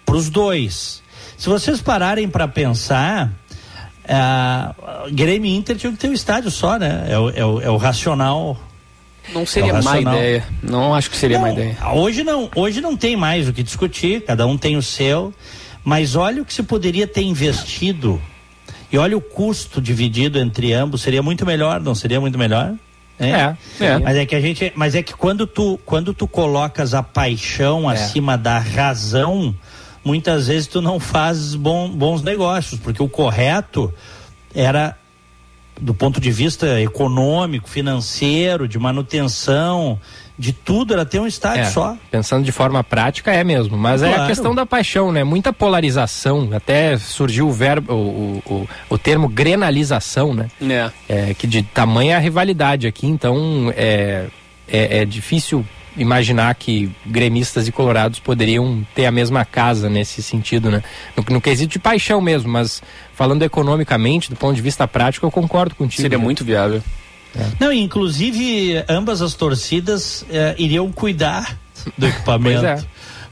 [0.06, 1.02] para os dois.
[1.36, 3.30] Se vocês pararem para pensar,
[4.08, 4.74] ah,
[5.10, 7.06] Grêmio e Inter tinham que ter um estádio só, né?
[7.08, 8.58] É o, é o, é o racional.
[9.32, 10.44] Não seria É má ideia.
[10.62, 11.76] Não acho que seria má ideia.
[11.94, 15.32] Hoje não, hoje não tem mais o que discutir, cada um tem o seu,
[15.84, 18.20] mas olha o que se poderia ter investido
[18.90, 22.74] e olha o custo dividido entre ambos, seria muito melhor, não seria muito melhor?
[23.18, 23.98] É, é.
[23.98, 27.88] Mas é que a gente, mas é que quando tu, quando tu colocas a paixão
[27.90, 27.94] É.
[27.94, 29.54] acima da razão,
[30.04, 33.92] muitas vezes tu não fazes bom- bons negócios, porque o correto
[34.54, 34.96] era
[35.80, 39.98] do ponto de vista econômico, financeiro, de manutenção,
[40.38, 41.96] de tudo, era ter um estádio É, só.
[42.10, 43.76] Pensando de forma prática, é mesmo.
[43.76, 44.28] Mas é a Claro.
[44.28, 45.22] questão da paixão, né?
[45.22, 46.48] Muita polarização.
[46.52, 50.48] Até surgiu o verbo, o, o, o, o termo grenalização, né?
[50.60, 50.90] É.
[51.08, 54.26] É, que de tamanha a rivalidade aqui, então é,
[54.66, 55.64] é, é difícil
[55.96, 60.82] imaginar que gremistas e colorados poderiam ter a mesma casa nesse sentido, né?
[61.16, 62.82] No, no quesito de paixão mesmo, mas
[63.14, 66.02] falando economicamente, do ponto de vista prático, eu concordo contigo.
[66.02, 66.24] Seria né?
[66.24, 66.82] muito viável.
[67.58, 71.58] Não, e inclusive ambas as torcidas eh, iriam cuidar
[71.96, 72.64] do equipamento.
[72.64, 72.84] É.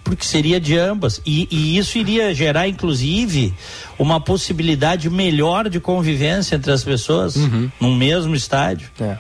[0.04, 1.22] Porque seria de ambas.
[1.24, 3.54] E, e isso iria gerar, inclusive,
[3.96, 7.36] uma possibilidade melhor de convivência entre as pessoas
[7.80, 8.90] no mesmo estádio.
[9.00, 9.16] É.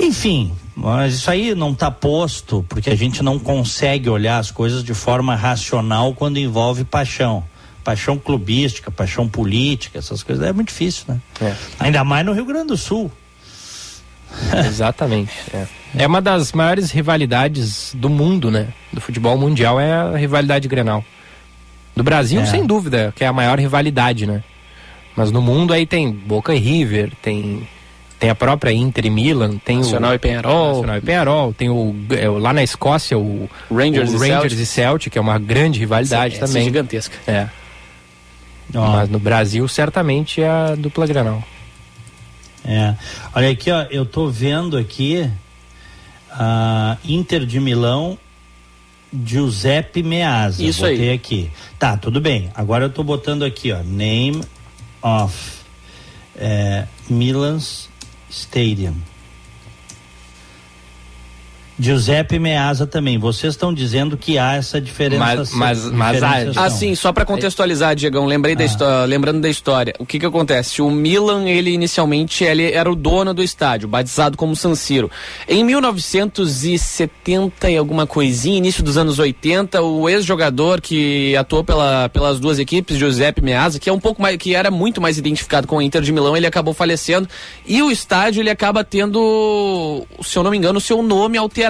[0.00, 4.82] Enfim, mas isso aí não está posto, porque a gente não consegue olhar as coisas
[4.82, 7.44] de forma racional quando envolve paixão.
[7.84, 10.44] Paixão clubística, paixão política, essas coisas.
[10.44, 11.20] É muito difícil, né?
[11.40, 11.54] É.
[11.78, 13.10] Ainda mais no Rio Grande do Sul.
[14.66, 15.32] Exatamente.
[15.52, 15.66] É.
[15.98, 18.68] É uma das maiores rivalidades do mundo, né?
[18.92, 21.04] Do futebol mundial é a rivalidade Grenal.
[21.94, 22.46] Do Brasil, É.
[22.46, 24.42] sem dúvida, que é a maior rivalidade, né?
[25.14, 27.68] Mas no mundo aí tem Boca e River, tem
[28.18, 30.68] tem a própria Inter e Milan, tem Nacional o e Penharol.
[30.74, 34.40] Nacional e Penharol, tem o é, o- lá na Escócia o Rangers o e Rangers
[34.54, 34.60] Celtic.
[34.60, 36.64] e Celtic, que é uma grande rivalidade Essa é também.
[36.64, 37.14] gigantesca.
[37.26, 37.48] É.
[38.72, 41.42] Mas no Brasil, certamente é a dupla Grenal.
[42.64, 42.94] É.
[43.34, 45.28] Olha aqui, ó, eu tô vendo aqui
[46.30, 48.18] a Inter de Milão
[49.24, 50.64] Giuseppe Meazza.
[50.64, 51.14] Isso Botei aí.
[51.14, 51.50] aqui.
[51.78, 52.50] Tá, tudo bem.
[52.54, 54.42] Agora eu tô botando aqui, ó, name
[55.02, 55.34] of
[56.36, 57.88] é, Milan's
[58.30, 58.94] Stadium.
[61.78, 63.18] Giuseppe Meazza também.
[63.18, 65.24] Vocês estão dizendo que há essa diferença.
[65.24, 66.56] Mas- mas- mas.
[66.56, 68.58] Assim, só pra contextualizar, Diegão, lembrei Ah.
[68.58, 69.94] da história, lembrando da história.
[69.98, 70.82] O que que acontece?
[70.82, 75.10] O Milan, ele inicialmente ele era o dono do estádio, batizado como San Siro.
[75.48, 82.38] Em 1970 e alguma coisinha, início dos anos 80, o ex-jogador que atuou pela, pelas
[82.38, 85.76] duas equipes, Giuseppe Meazza, que é um pouco mais que era muito mais identificado com
[85.76, 87.28] o Inter de Milão, ele acabou falecendo
[87.66, 91.61] e o estádio ele acaba tendo, se eu não me engano, o seu nome alterado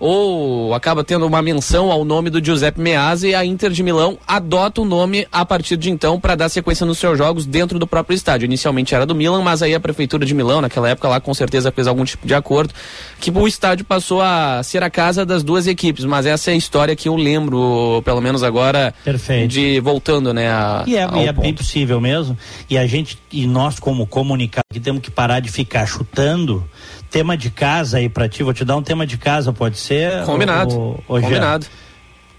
[0.00, 4.16] ou acaba tendo uma menção ao nome do Giuseppe Meazza e a Inter de Milão
[4.26, 7.86] adota o nome a partir de então para dar sequência nos seus jogos dentro do
[7.86, 8.46] próprio estádio.
[8.46, 11.72] Inicialmente era do Milan, mas aí a prefeitura de Milão, naquela época lá, com certeza
[11.72, 12.72] fez algum tipo de acordo,
[13.20, 16.04] que o estádio passou a ser a casa das duas equipes.
[16.04, 19.48] Mas essa é a história que eu lembro, pelo menos agora, Perfeito.
[19.48, 20.48] de voltando, né?
[20.48, 22.38] A, E é, e é bem possível mesmo.
[22.70, 26.64] E a gente, e nós como comunicar, que temos que parar de ficar chutando.
[27.10, 30.24] Tema de casa aí pra ti, vou te dar um tema de casa, pode ser?
[30.24, 30.74] Combinado.
[30.74, 31.28] Ô, ô, Jean?
[31.28, 31.66] Combinado.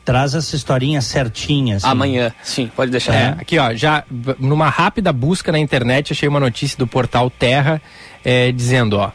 [0.05, 1.77] Traz essa historinha certinha.
[1.77, 1.87] assim.
[1.87, 3.13] Amanhã, sim, pode deixar.
[3.13, 4.03] É, aqui ó, já
[4.39, 7.81] numa rápida busca na internet achei uma notícia do portal Terra
[8.25, 9.11] eh, dizendo ó,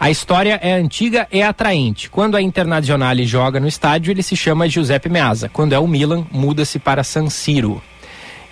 [0.00, 2.08] a história é antiga e atraente.
[2.08, 5.48] Quando a Internazionale joga no estádio, ele se chama Giuseppe Meazza.
[5.48, 7.82] Quando é o Milan, muda-se para San Siro.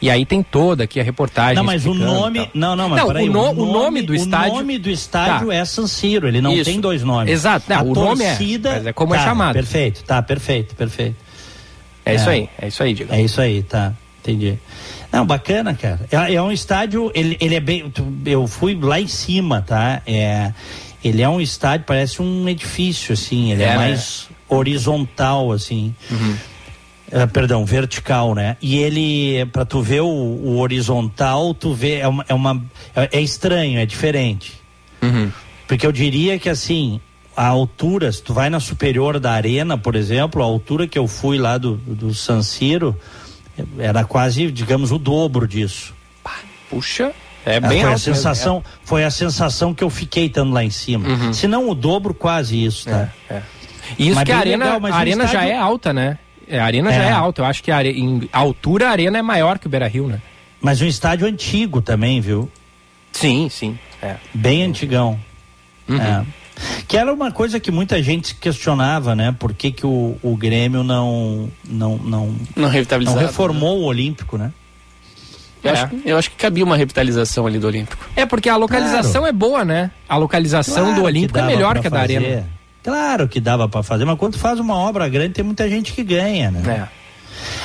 [0.00, 1.56] E aí tem toda aqui a reportagem.
[1.56, 2.50] Não, mas o nome.
[2.52, 4.52] Não, não, mas Não, peraí, o, no- o nome do estádio.
[4.52, 5.54] O nome do estádio Tá.
[5.54, 6.64] é San Siro, ele não Isso.
[6.64, 7.32] tem dois nomes.
[7.32, 9.54] Exato, não, a o nome é, torcida, é como é tá, chamado.
[9.54, 11.16] Perfeito, tá, perfeito, perfeito.
[12.04, 13.12] É isso aí, é isso aí, Diego.
[13.14, 13.92] É isso aí, tá.
[14.22, 14.58] Entendi.
[15.10, 16.00] Não, bacana, cara.
[16.10, 17.90] É, é um estádio, ele, ele é bem.
[18.26, 20.02] Eu fui lá em cima, tá?
[20.06, 20.52] É,
[21.02, 23.50] ele é um estádio, parece um edifício, assim.
[23.52, 23.76] Ele é, É, né?
[23.78, 25.94] mais horizontal, assim.
[26.10, 26.36] Uhum.
[27.10, 28.56] É, perdão, vertical, né?
[28.60, 32.62] E ele, pra tu ver o, o horizontal, tu vê, é uma, é uma.
[32.94, 34.54] É, é estranho, é diferente.
[35.00, 35.30] Uhum.
[35.68, 37.00] Porque eu diria que assim,
[37.36, 41.06] a altura, se tu vai na superior da arena, por exemplo, a altura que eu
[41.06, 42.96] fui lá do, do San Siro
[43.78, 45.94] era quase, digamos, o dobro disso.
[46.68, 47.12] Puxa,
[47.44, 50.52] é Ah, bem foi a alto mesmo, sensação, foi a sensação que eu fiquei estando
[50.52, 51.08] lá em cima.
[51.08, 51.32] Uhum.
[51.32, 53.08] Se não o dobro, quase isso, tá?
[53.30, 53.40] É,
[53.96, 56.18] E isso Mas que a arena, legal, a arena já estádio- é alta, né?
[56.48, 57.08] É, a arena já É.
[57.08, 57.42] é alta.
[57.42, 60.06] Eu acho que a are- em altura a arena é maior que o Beira Rio,
[60.06, 60.20] né?
[60.60, 62.50] Mas um estádio antigo também, viu?
[63.12, 63.78] Sim, sim.
[64.02, 64.16] É.
[64.34, 65.18] Bem antigão.
[65.88, 65.96] Uhum.
[66.00, 66.24] É.
[66.88, 69.34] Que era uma coisa que muita gente questionava, né?
[69.38, 72.70] Por que, que o, o Grêmio não, não, não, Não
[73.04, 74.52] não reformou o Olímpico, né?
[75.62, 78.08] Eu, acho, que- eu acho que cabia uma revitalização ali do Olímpico.
[78.14, 79.90] É porque a localização é boa, né?
[80.08, 82.16] A localização Claro do Olímpico é melhor que a da fazer.
[82.18, 82.48] Arena.
[82.86, 86.04] Claro que dava pra fazer, mas quando faz uma obra grande tem muita gente que
[86.04, 86.88] ganha, né?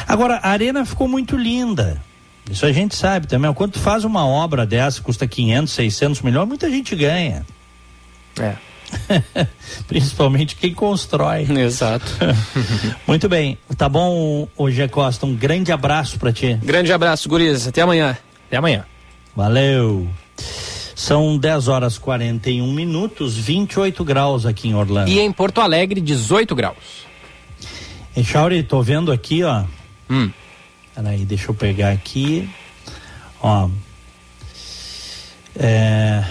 [0.07, 2.02] Agora, a arena ficou muito linda.
[2.49, 3.53] Isso a gente sabe também.
[3.53, 7.45] Quando tu faz uma obra dessa, custa 500, 600 milhões, muita gente ganha.
[8.39, 8.56] É.
[9.88, 11.43] Principalmente quem constrói.
[11.52, 12.11] Exato.
[13.06, 13.60] muito bem.
[13.77, 15.27] Tá bom, hoje Costa.
[15.27, 16.57] Um grande abraço pra ti.
[16.64, 17.68] Grande abraço, gurizes.
[17.68, 18.18] Até amanhã.
[18.48, 18.85] Até amanhã.
[19.35, 20.10] Valeu.
[21.02, 25.10] São 10 horas 41 minutos, 28 graus aqui em Orlando.
[25.10, 27.07] E em Porto Alegre, 18 graus.
[28.15, 29.64] E Chauri, tô vendo aqui, ó.
[30.07, 30.30] Hum.
[30.94, 32.48] Peraí, deixa eu pegar aqui.
[33.41, 33.68] Ó.
[35.56, 36.23] É,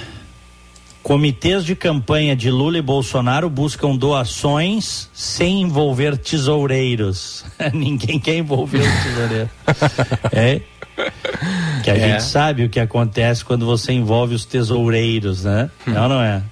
[1.02, 7.44] Comitês de campanha de Lula e Bolsonaro buscam doações sem envolver tesoureiros.
[7.74, 9.50] Ninguém quer envolver o tesoureiro.
[10.30, 10.60] é.
[11.82, 11.98] Que a É.
[12.10, 15.70] gente sabe o que acontece quando você envolve os tesoureiros, né?
[15.86, 16.42] Não, não é?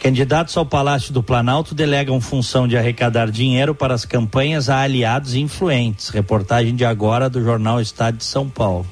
[0.00, 5.34] Candidatos ao Palácio do Planalto delegam função de arrecadar dinheiro para as campanhas a aliados
[5.34, 6.08] influentes.
[6.10, 8.86] Reportagem de agora do jornal Estado de São Paulo.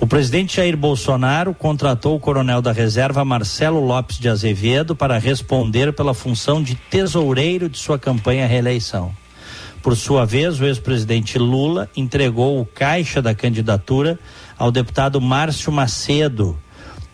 [0.00, 5.92] O presidente Jair Bolsonaro contratou o coronel da reserva Marcelo Lopes de Azevedo para responder
[5.92, 9.12] pela função de tesoureiro de sua campanha à reeleição.
[9.86, 14.18] Por sua vez, o ex-presidente Lula entregou o caixa da candidatura
[14.58, 16.58] ao deputado Márcio Macedo,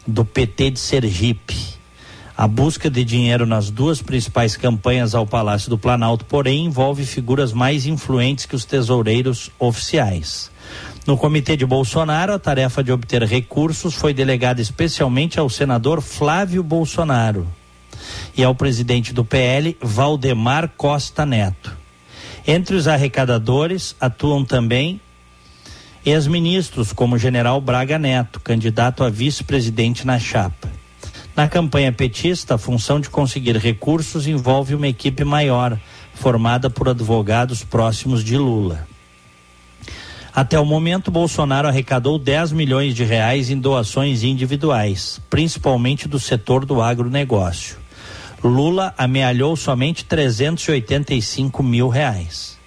[0.07, 1.55] do PT de Sergipe.
[2.35, 7.53] A busca de dinheiro nas duas principais campanhas ao Palácio do Planalto, porém, envolve figuras
[7.53, 10.51] mais influentes que os tesoureiros oficiais.
[11.07, 16.63] No comitê de Bolsonaro, a tarefa de obter recursos foi delegada especialmente ao senador Flávio
[16.63, 17.47] Bolsonaro
[18.35, 21.82] e ao presidente do PL, Valdemar Costa Neto.
[22.47, 25.01] Entre os arrecadadores atuam também
[26.05, 30.69] ex-ministros, como o general Braga Neto, candidato a vice-presidente na chapa.
[31.37, 35.79] Na campanha petista, a função de conseguir recursos envolve uma equipe maior,
[36.15, 38.87] formada por advogados próximos de Lula.
[40.35, 46.65] Até o momento, Bolsonaro arrecadou 10 milhões de reais em doações individuais, principalmente do setor
[46.65, 47.82] do agronegócio.
[48.45, 52.59] Lula amealhou somente 385 mil reais.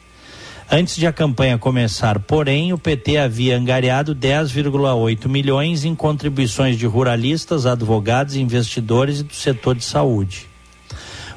[0.72, 6.86] Antes de a campanha começar, porém, o PT havia angariado 10,8 milhões em contribuições de
[6.88, 10.48] ruralistas, advogados, investidores e do setor de saúde.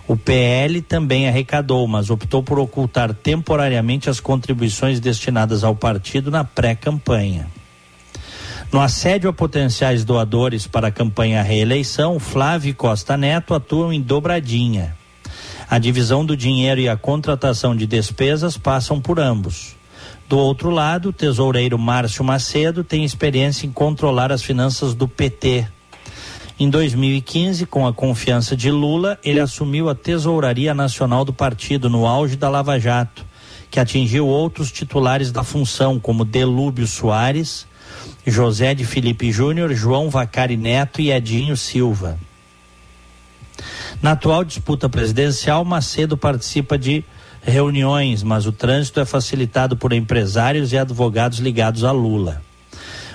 [0.06, 6.44] O PL também arrecadou, mas optou por ocultar temporariamente as contribuições destinadas ao partido na
[6.44, 7.57] pré-campanha.
[8.70, 14.94] No assédio a potenciais doadores para a campanha reeleição, Flávio Costa Neto atuam em dobradinha.
[15.70, 19.74] A divisão do dinheiro e a contratação de despesas passam por ambos.
[20.28, 25.66] Do outro lado, o tesoureiro Márcio Macedo tem experiência em controlar as finanças do PT.
[26.60, 32.06] Em 2015, com a confiança de Lula, ele assumiu a tesouraria nacional do partido no
[32.06, 33.24] auge da Lava Jato,
[33.70, 37.67] que atingiu outros titulares da função, como Delúbio Soares,
[38.30, 42.18] José de Felipe Júnior, João Vacari Neto e Edinho Silva.
[44.00, 47.04] Na atual disputa presidencial, Macedo participa de
[47.42, 52.42] reuniões, mas o trânsito é facilitado por empresários e advogados ligados a Lula.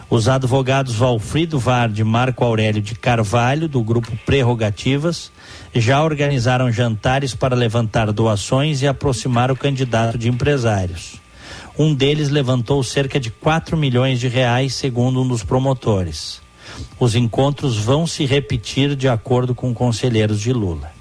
[0.09, 5.31] Os advogados Valfrido Vard e Marco Aurélio de Carvalho, do grupo Prerrogativas,
[5.73, 11.22] já organizaram jantares para levantar doações e aproximar o candidato de empresários.
[11.77, 16.39] Um deles levantou cerca de 4 milhões de reais, segundo um dos promotores.
[16.99, 20.91] Os encontros vão se repetir de acordo com conselheiros de Lula.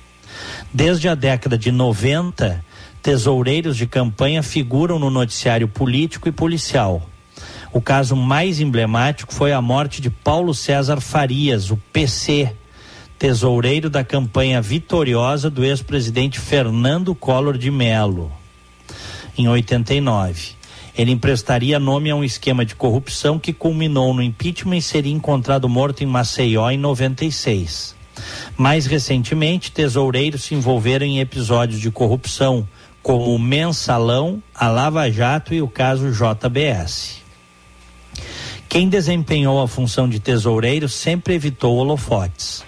[0.73, 2.65] Desde a década de 90,
[3.03, 7.07] tesoureiros de campanha figuram no noticiário político e policial.
[7.71, 12.51] O caso mais emblemático foi a morte de Paulo César Farias, o PC,
[13.19, 18.33] tesoureiro da campanha vitoriosa do ex-presidente Fernando Collor de Mello,
[19.37, 20.62] em 89.
[20.97, 25.69] Ele emprestaria nome a um esquema de corrupção que culminou no impeachment e seria encontrado
[25.69, 27.95] morto em Maceió em 96.
[28.57, 32.69] Mais recentemente, tesoureiros se envolveram em episódios de corrupção,
[33.03, 37.23] como o Mensalão, a Lava Jato e o caso JBS.
[38.69, 42.65] Quem desempenhou a função de tesoureiro sempre evitou holofotes.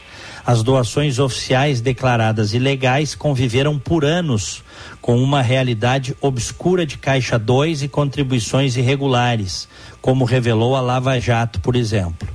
[0.47, 4.64] As doações oficiais declaradas ilegais conviveram por anos
[5.05, 9.69] com uma realidade obscura de Caixa 2 e contribuições irregulares,
[10.01, 12.27] como revelou a Lava Jato, por exemplo.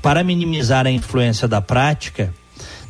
[0.00, 2.32] Para minimizar a influência da prática,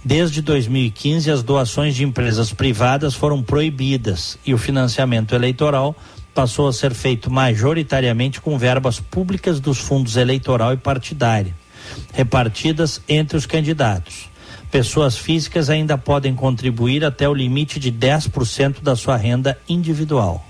[0.04, 5.96] desde 2015 as doações de empresas privadas foram proibidas e o financiamento eleitoral
[6.34, 11.54] passou a ser feito majoritariamente com verbas públicas dos fundos eleitoral e partidário,
[12.12, 14.30] repartidas entre os candidatos.
[14.72, 20.42] Pessoas físicas ainda podem contribuir até o limite de 10% da sua renda individual.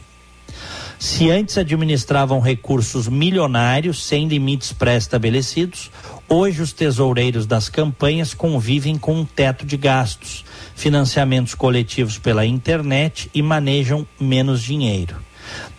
[0.97, 5.91] Se antes administravam recursos milionários sem limites pré-estabelecidos,
[6.29, 10.45] hoje os tesoureiros das campanhas convivem com um teto de gastos,
[10.77, 15.17] financiamentos coletivos pela internet e manejam menos dinheiro.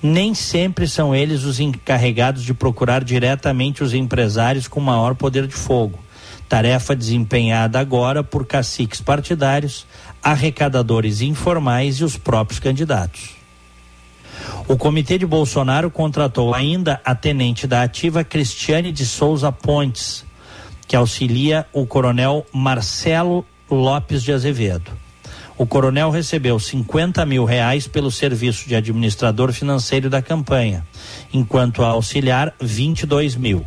[0.01, 5.55] Nem sempre são eles os encarregados de procurar diretamente os empresários com maior poder de
[5.55, 5.97] fogo.
[6.53, 9.87] Tarefa desempenhada agora por caciques partidários,
[10.21, 13.31] arrecadadores informais e os próprios candidatos.
[14.67, 20.23] O comitê de Bolsonaro contratou ainda a tenente da ativa Cristiane de Souza Pontes,
[20.87, 24.91] que auxilia o coronel Marcelo Lopes de Azevedo.
[25.57, 30.85] O coronel recebeu 50 mil reais pelo serviço de administrador financeiro da campanha,
[31.33, 33.65] enquanto a auxiliar 22 mil.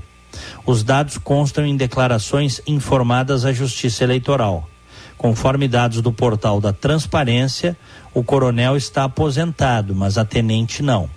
[0.64, 4.68] Os dados constam em declarações informadas à Justiça Eleitoral.
[5.16, 7.76] Conforme dados do portal da Transparência,
[8.12, 11.08] o coronel está aposentado, mas a tenente não.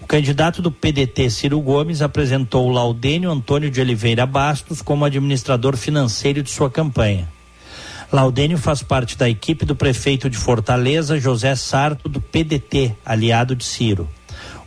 [0.00, 6.42] O candidato do PDT, Ciro Gomes, apresentou Laudênio Antônio de Oliveira Bastos como administrador financeiro
[6.42, 7.28] de sua campanha.
[8.12, 13.64] Laudênio faz parte da equipe do prefeito de Fortaleza, José Sarto, do PDT, aliado de
[13.64, 14.06] Ciro.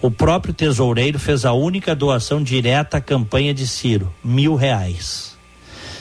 [0.02, 5.36] O próprio tesoureiro fez a única doação direta à campanha de Ciro, mil reais.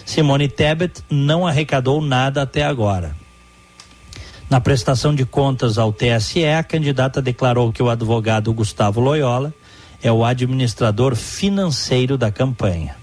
[0.04, 3.16] Simone Tebet não arrecadou nada até agora.
[4.50, 9.54] Na prestação de contas ao TSE, a candidata declarou que o advogado Gustavo Loyola
[10.02, 12.96] é o administrador financeiro da campanha.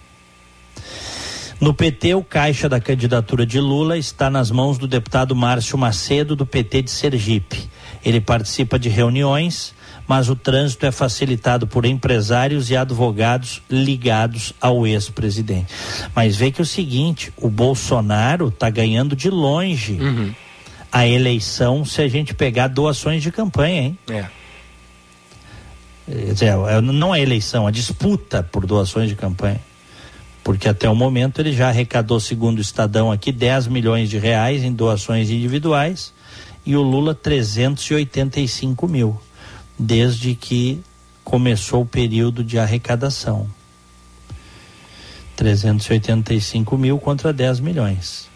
[1.60, 6.36] No PT, o caixa da candidatura de Lula está nas mãos do deputado Márcio Macedo,
[6.36, 7.70] do PT de Sergipe.
[8.04, 9.74] Ele participa de reuniões,
[10.12, 15.74] mas o trânsito é facilitado por empresários e advogados ligados ao ex-presidente.
[16.14, 19.98] Mas vê que é o seguinte: o Bolsonaro está ganhando de longe
[20.92, 23.98] a eleição se a gente pegar doações de campanha, hein?
[24.10, 24.26] É.
[26.34, 29.62] Dizer, é- não a eleição, a disputa por doações de campanha.
[30.44, 34.62] Porque até o momento ele já arrecadou, segundo o Estadão aqui, 10 milhões de reais
[34.62, 36.14] em doações individuais
[36.66, 39.18] e o Lula 385 mil,
[39.82, 40.80] desde que
[41.24, 43.48] começou o período de arrecadação.
[45.36, 48.30] 385 mil contra 10 milhões.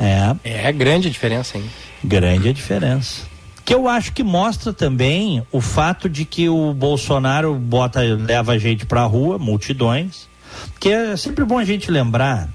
[0.00, 0.34] É.
[0.42, 1.64] É grande a diferença, hein?
[2.02, 3.22] Grande a diferença.
[3.64, 8.58] Que eu acho que mostra também o fato de que o Bolsonaro bota, leva a
[8.58, 10.28] gente pra rua, multidões.
[10.80, 12.48] Que é sempre bom a gente lembrar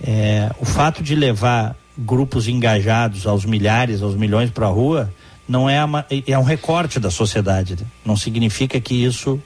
[0.00, 5.12] é, o fato de levar grupos engajados aos milhares, aos milhões pra rua,
[5.48, 7.74] não é, a ma- é um recorte da sociedade.
[7.76, 7.86] né?
[8.04, 9.40] Não significa que isso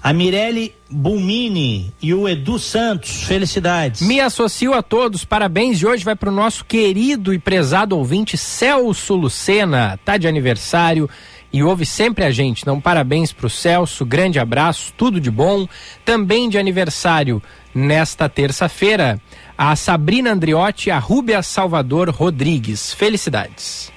[0.02, 4.00] A Mirelle Bumini e o Edu Santos, felicidades.
[4.02, 5.80] Me associo a todos, parabéns.
[5.82, 9.98] E hoje vai para o nosso querido e prezado ouvinte Celso Lucena.
[10.04, 11.10] Tá de aniversário
[11.52, 12.62] e ouve sempre a gente.
[12.62, 15.66] Então, parabéns para o Celso, grande abraço, tudo de bom.
[16.04, 17.42] Também de aniversário
[17.74, 19.20] nesta terça-feira,
[19.56, 22.92] a Sabrina Andriotti e a Rúbia Salvador Rodrigues.
[22.92, 23.92] Felicidades.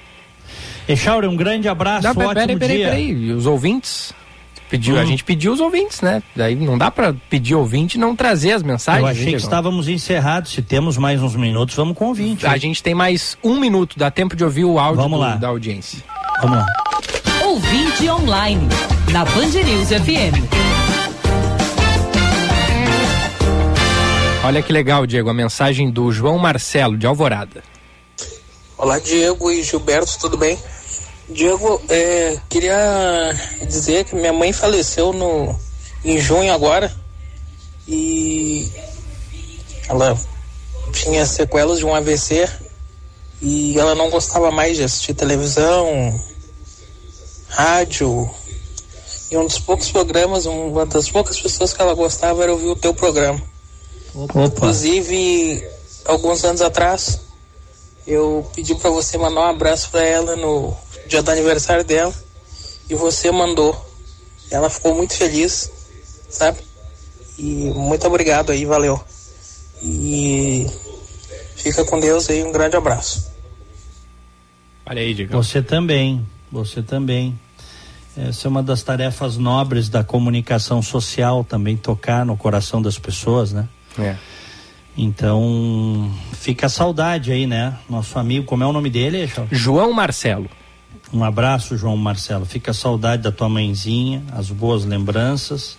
[0.88, 2.86] Echauri, um grande abraço, Não, ótimo peraí, peraí, dia.
[2.86, 3.10] peraí.
[3.10, 4.12] E os ouvintes?
[4.72, 5.06] Pediu, A Hum.
[5.06, 6.22] gente pediu os ouvintes, né?
[6.34, 9.02] Daí não dá pra pedir ouvinte e não trazer as mensagens.
[9.04, 10.50] Eu achei que estávamos encerrados.
[10.52, 12.46] Se temos mais uns minutos, vamos com o ouvinte.
[12.46, 15.36] A gente tem mais um minuto, dá tempo de ouvir o áudio Vamos do- lá.
[15.36, 15.98] da audiência.
[16.40, 16.66] Vamos lá.
[17.44, 18.66] Ouvinte online,
[19.12, 20.40] na Band News FM.
[24.44, 27.62] Olha que legal, Diego, a mensagem do João Marcelo, de Alvorada.
[28.78, 30.58] Olá, Diego e Gilberto, tudo bem?
[31.32, 33.34] Diego, é, queria
[33.66, 35.58] dizer que minha mãe faleceu no,
[36.04, 36.92] em junho agora
[37.88, 38.70] e
[39.88, 40.18] ela
[40.92, 42.48] tinha sequelas de um AVC
[43.40, 46.20] e ela não gostava mais de assistir televisão,
[47.48, 48.30] rádio.
[49.30, 52.76] E um dos poucos programas, uma das poucas pessoas que ela gostava era ouvir o
[52.76, 53.42] teu programa.
[54.14, 54.44] Opa.
[54.44, 55.66] Inclusive,
[56.04, 57.20] alguns anos atrás,
[58.06, 60.76] eu pedi para você mandar um abraço para ela no
[61.12, 62.14] dia do aniversário dela
[62.88, 63.76] e você mandou.
[64.50, 65.70] Ela ficou muito feliz,
[66.30, 66.58] sabe?
[67.38, 68.98] E muito obrigado aí, valeu.
[69.82, 70.66] E
[71.56, 73.30] fica com Deus aí, um grande abraço.
[74.86, 75.32] Olha aí, Diego.
[75.32, 77.38] Você também, você também.
[78.16, 83.52] Essa é uma das tarefas nobres da comunicação social, também tocar no coração das pessoas,
[83.52, 83.68] né?
[83.98, 84.16] É.
[84.96, 87.78] Então, fica a saudade aí, né?
[87.88, 89.30] Nosso amigo, como é o nome dele?
[89.50, 90.50] João Marcelo.
[91.12, 92.46] Um abraço, João Marcelo.
[92.46, 95.76] Fica a saudade da tua mãezinha, as boas lembranças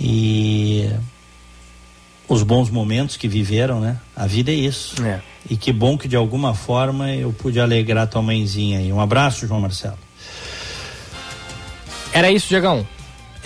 [0.00, 0.90] e
[2.26, 3.98] os bons momentos que viveram, né?
[4.16, 5.02] A vida é isso.
[5.04, 5.20] É.
[5.48, 8.90] E que bom que de alguma forma eu pude alegrar tua mãezinha aí.
[8.92, 9.98] Um abraço, João Marcelo.
[12.12, 12.86] Era isso, Diegão?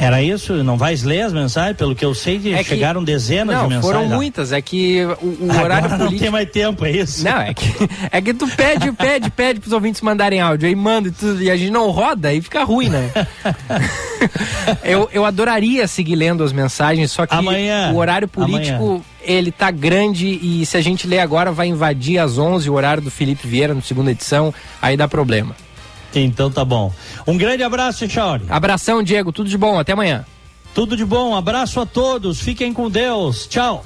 [0.01, 0.63] Era isso?
[0.63, 1.77] Não vais ler as mensagens?
[1.77, 3.85] Pelo que eu sei, que É que- chegaram dezenas não, de mensagens.
[3.97, 4.15] foram lá.
[4.17, 4.53] muitas.
[4.53, 6.21] É que o, o horário não político.
[6.23, 7.25] tem mais tempo, é isso?
[7.25, 7.67] Não, é que,
[8.13, 11.51] é que tu pede, pede, pede pros ouvintes mandarem áudio, aí manda e tudo, e
[11.51, 13.11] a gente não roda, aí fica ruim, né?
[14.85, 19.01] eu, eu adoraria seguir lendo as mensagens, só que Amanhã, o horário político, amanhã.
[19.23, 23.03] ele tá grande e se a gente ler agora vai invadir às 11 o horário
[23.03, 25.55] do Felipe Vieira no segunda edição, aí dá problema.
[26.15, 26.93] Então tá bom.
[27.27, 28.45] Um grande abraço, Chauri.
[28.49, 30.25] Abração, Diego, tudo de bom, até amanhã.
[30.75, 33.47] Tudo de bom, abraço a todos, fiquem com Deus.
[33.47, 33.85] Tchau.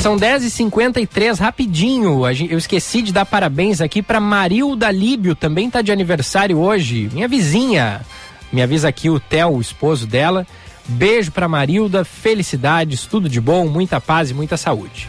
[0.00, 2.22] São 10h53, rapidinho.
[2.48, 7.10] Eu esqueci de dar parabéns aqui para Marilda Líbio, também tá de aniversário hoje.
[7.12, 8.00] Minha vizinha.
[8.52, 10.46] Me avisa aqui o Theo, o esposo dela.
[10.86, 15.08] Beijo para Marilda, felicidades, tudo de bom, muita paz e muita saúde.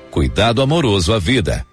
[0.11, 1.65] Cuidado amoroso à vida.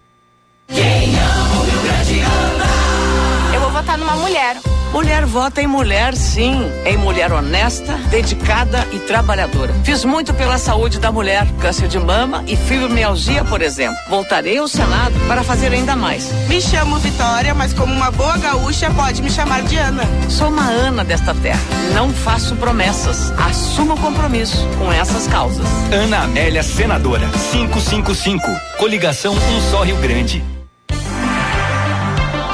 [3.53, 4.57] Eu vou votar numa mulher.
[4.93, 6.71] Mulher vota em mulher, sim.
[6.85, 9.73] Em mulher honesta, dedicada e trabalhadora.
[9.85, 13.97] Fiz muito pela saúde da mulher, câncer de mama e fibromialgia, por exemplo.
[14.09, 16.33] Voltarei ao Senado para fazer ainda mais.
[16.49, 20.05] Me chamo Vitória, mas como uma boa gaúcha, pode me chamar de Ana.
[20.29, 21.61] Sou uma Ana desta terra.
[21.95, 23.31] Não faço promessas.
[23.39, 25.67] Assumo compromisso com essas causas.
[25.93, 28.47] Ana Amélia Senadora 555.
[28.79, 30.58] Coligação Um Só Rio Grande.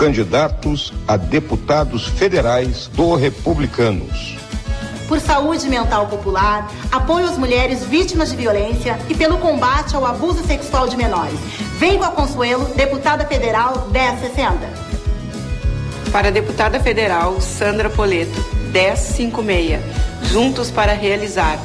[0.00, 4.34] Candidatos a deputados federais do Republicanos.
[5.06, 10.42] por saúde mental popular, apoio às mulheres vítimas de violência e pelo combate ao abuso
[10.46, 11.38] sexual de menores.
[11.78, 14.56] Vem com a Consuelo, deputada federal 1060.
[16.10, 19.82] Para a deputada federal Sandra Poleto, 1056.
[20.32, 21.58] Juntos para realizar.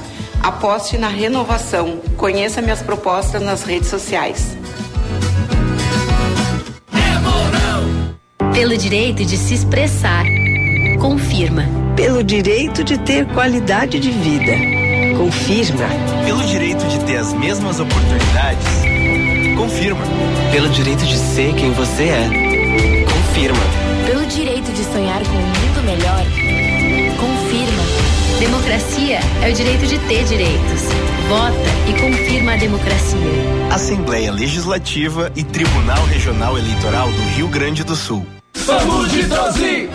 [0.44, 2.02] Aposte na renovação.
[2.18, 4.58] Conheça minhas propostas nas redes sociais.
[8.56, 10.24] Pelo direito de se expressar.
[11.02, 11.66] Confirma.
[11.94, 14.54] Pelo direito de ter qualidade de vida.
[15.18, 15.86] Confirma.
[16.24, 18.66] Pelo direito de ter as mesmas oportunidades.
[19.58, 20.02] Confirma.
[20.54, 22.30] Pelo direito de ser quem você é.
[23.04, 23.60] Confirma.
[24.06, 26.24] Pelo direito de sonhar com um mundo melhor,
[27.20, 27.84] confirma.
[28.40, 30.82] Democracia é o direito de ter direitos.
[31.28, 33.20] Vota e confirma a democracia.
[33.70, 38.26] Assembleia Legislativa e Tribunal Regional Eleitoral do Rio Grande do Sul.
[38.56, 39.90] Saúde Brasil!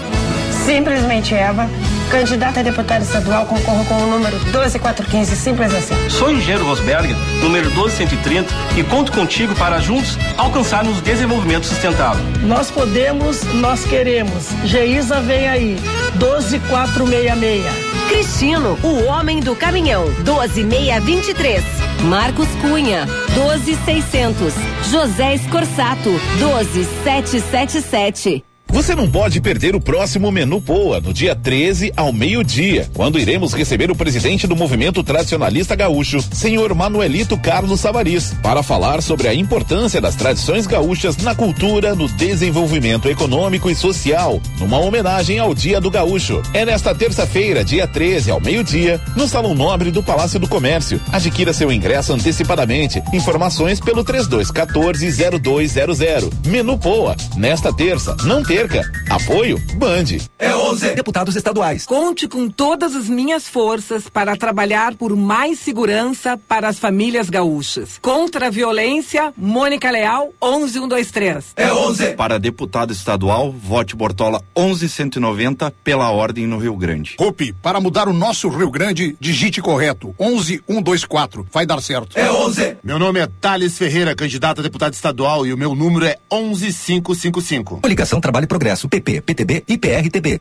[0.64, 1.68] Simplesmente Eva,
[2.10, 5.94] candidata a deputada estadual, concorro com o número 12415, simples assim.
[6.10, 7.12] Sou engenheiro Rosberg,
[7.42, 12.22] número 1230, e conto contigo para juntos alcançarmos desenvolvimento sustentável.
[12.42, 14.48] Nós podemos, nós queremos.
[14.64, 15.76] Geisa vem aí,
[16.16, 17.64] 12466.
[18.08, 21.64] Cristino, o homem do caminhão, 12623.
[22.02, 24.54] Marcos Cunha, 12600.
[24.90, 28.44] José Escorsato, 12777.
[28.72, 33.52] Você não pode perder o próximo Menu Poa, no dia 13 ao meio-dia, quando iremos
[33.52, 39.34] receber o presidente do movimento tradicionalista gaúcho, senhor Manuelito Carlos Savariz, para falar sobre a
[39.34, 45.80] importância das tradições gaúchas na cultura, no desenvolvimento econômico e social, numa homenagem ao Dia
[45.80, 46.40] do Gaúcho.
[46.54, 51.00] É nesta terça-feira, dia 13 ao meio-dia, no Salão Nobre do Palácio do Comércio.
[51.10, 53.02] Adquira seu ingresso antecipadamente.
[53.12, 56.30] Informações pelo 3214-0200.
[56.46, 58.90] Menu Poa, nesta terça, não perca.
[59.08, 60.04] Apoio Band.
[60.38, 60.94] É 11.
[60.94, 61.86] Deputados estaduais.
[61.86, 67.98] Conte com todas as minhas forças para trabalhar por mais segurança para as famílias gaúchas.
[68.02, 71.52] Contra a violência, Mônica Leal, 11123.
[71.56, 72.12] É 11.
[72.12, 77.14] Para deputado estadual, vote Bortola 11190 pela ordem no Rio Grande.
[77.16, 80.14] Cope, para mudar o nosso Rio Grande, digite correto.
[80.18, 81.46] 11124.
[81.50, 82.18] Vai dar certo.
[82.18, 82.76] É 11.
[82.82, 87.80] Meu nome é Thales Ferreira, candidato a deputado estadual e o meu número é 11555.
[87.80, 90.40] Coligação Trabalho Progresso, PP, PTB e PRTB.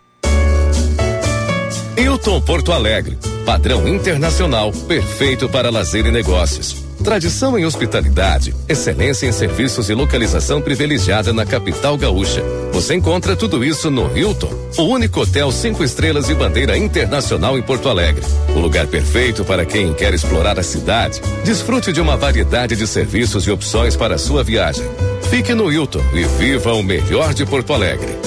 [1.95, 6.83] Hilton Porto Alegre, padrão internacional, perfeito para lazer e negócios.
[7.03, 12.43] Tradição em hospitalidade, excelência em serviços e localização privilegiada na capital gaúcha.
[12.73, 17.61] Você encontra tudo isso no Hilton, o único hotel cinco estrelas e bandeira internacional em
[17.61, 18.25] Porto Alegre.
[18.55, 21.21] O lugar perfeito para quem quer explorar a cidade.
[21.45, 24.83] Desfrute de uma variedade de serviços e opções para a sua viagem.
[25.29, 28.17] Fique no Hilton e viva o melhor de Porto Alegre.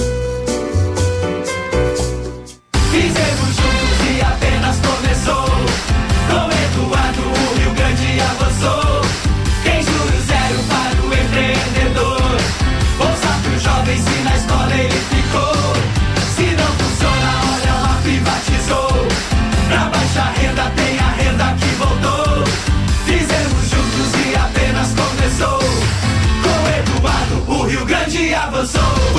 [2.91, 5.45] Fizemos juntos e apenas começou.
[6.29, 9.01] Com Eduardo, o Rio Grande avançou.
[9.65, 12.37] Tem zero para o empreendedor.
[12.97, 14.22] Pro jovem se na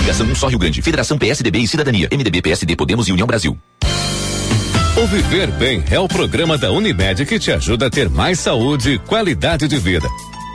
[0.04, 3.56] Coligação Um Só Rio Grande, Federação PSDB e Cidadania, MDB, PSD, Podemos e União Brasil.
[5.02, 8.90] O Viver Bem é o programa da Unimed que te ajuda a ter mais saúde
[8.90, 10.06] e qualidade de vida.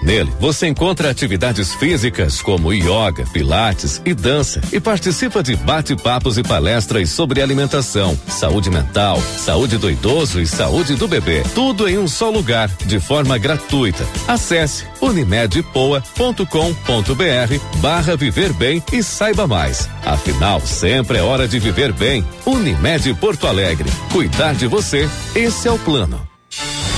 [0.01, 6.43] Nele, você encontra atividades físicas como yoga, pilates e dança e participa de bate-papos e
[6.43, 11.43] palestras sobre alimentação, saúde mental, saúde do idoso e saúde do bebê.
[11.53, 14.05] Tudo em um só lugar, de forma gratuita.
[14.27, 19.89] Acesse unimedpoa.com.br barra viver bem e saiba mais.
[20.05, 22.25] Afinal, sempre é hora de viver bem.
[22.45, 23.89] Unimed Porto Alegre.
[24.11, 26.27] Cuidar de você, esse é o plano.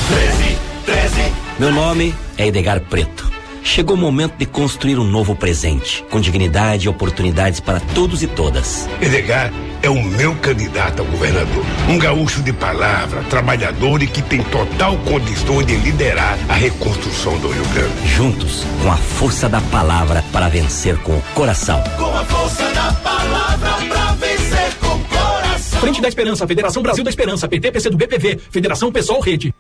[0.08, 1.41] 13, 13.
[1.62, 3.32] Meu nome é Edgar Preto.
[3.64, 8.28] Chegou o momento de construir um novo presente, com dignidade e oportunidades para todos e
[8.28, 8.90] todas.
[9.00, 11.64] Edgar é o meu candidato a governador.
[11.88, 17.50] Um gaúcho de palavra, trabalhador e que tem total condição de liderar a reconstrução do
[17.50, 18.08] Rio Grande.
[18.08, 21.80] Juntos, com a força da palavra para vencer com o coração.
[21.96, 25.80] Com a força da palavra pra vencer com o coração.
[25.80, 29.54] Frente da Esperança, Federação Brasil da Esperança, PT, PC do BPV, Federação Pessoal Rede.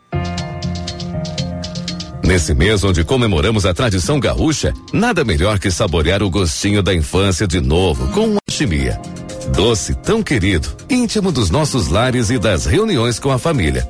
[2.31, 7.45] Nesse mês onde comemoramos a tradição gaúcha, nada melhor que saborear o gostinho da infância
[7.45, 8.97] de novo com uma chimia.
[9.53, 13.85] Doce tão querido, íntimo dos nossos lares e das reuniões com a família.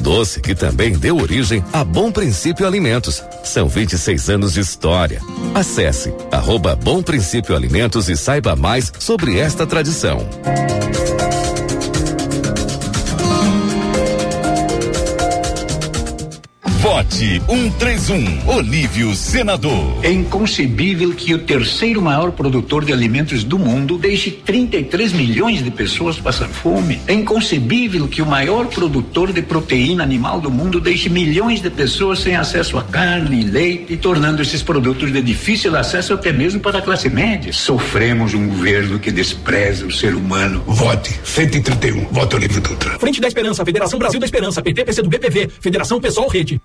[0.00, 3.24] Doce que também deu origem a Bom Princípio Alimentos.
[3.42, 5.22] São 26 anos de história.
[5.54, 10.18] Acesse arroba Bom Princípio Alimentos e saiba mais sobre esta tradição.
[16.86, 19.98] Vote 131, Olívio Senador.
[20.04, 25.70] É inconcebível que o terceiro maior produtor de alimentos do mundo deixe 33 milhões de
[25.72, 27.00] pessoas passar fome.
[27.08, 32.20] É inconcebível que o maior produtor de proteína animal do mundo deixe milhões de pessoas
[32.20, 36.78] sem acesso a carne e leite, tornando esses produtos de difícil acesso até mesmo para
[36.78, 37.52] a classe média.
[37.52, 40.62] Sofremos um governo que despreza o ser humano.
[40.64, 42.96] Vote 131, voto Olívio Dutra.
[42.96, 46.60] Frente da Esperança, Federação Brasil da Esperança, PT, PC do BPV, Federação Pessoal Rede.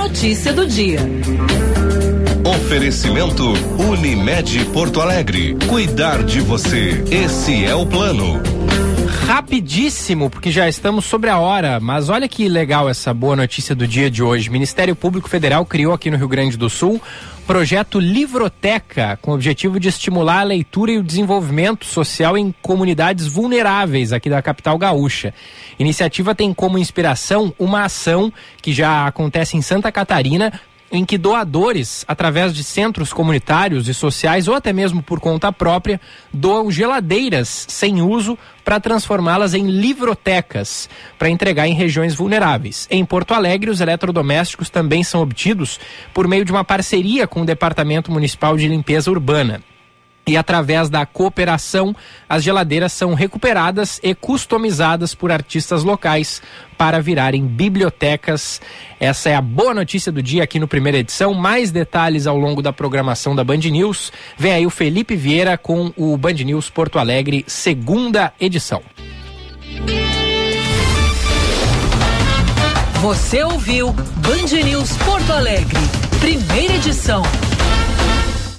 [0.00, 0.98] Notícia do dia.
[2.42, 5.54] Oferecimento Unimed Porto Alegre.
[5.68, 7.04] Cuidar de você.
[7.10, 8.40] Esse é o plano.
[9.30, 13.86] Rapidíssimo, porque já estamos sobre a hora, mas olha que legal essa boa notícia do
[13.86, 14.50] dia de hoje.
[14.50, 17.00] Ministério Público Federal criou aqui no Rio Grande do Sul
[17.46, 23.26] projeto Livroteca, com o objetivo de estimular a leitura e o desenvolvimento social em comunidades
[23.26, 25.34] vulneráveis aqui da capital gaúcha.
[25.78, 28.32] Iniciativa tem como inspiração uma ação
[28.62, 30.52] que já acontece em Santa Catarina,
[30.90, 36.00] em que doadores, através de centros comunitários e sociais ou até mesmo por conta própria,
[36.32, 40.88] doam geladeiras sem uso para transformá-las em livrotecas
[41.18, 42.86] para entregar em regiões vulneráveis.
[42.90, 45.78] Em Porto Alegre, os eletrodomésticos também são obtidos
[46.12, 49.62] por meio de uma parceria com o Departamento Municipal de Limpeza Urbana
[50.26, 51.94] e através da cooperação,
[52.28, 56.42] as geladeiras são recuperadas e customizadas por artistas locais
[56.78, 58.60] para virarem bibliotecas.
[58.98, 61.34] Essa é a boa notícia do dia aqui no primeira edição.
[61.34, 64.12] Mais detalhes ao longo da programação da Band News.
[64.38, 68.82] Vem aí o Felipe Vieira com o Band News Porto Alegre, segunda edição.
[73.00, 75.80] Você ouviu Band News Porto Alegre,
[76.20, 77.22] primeira edição.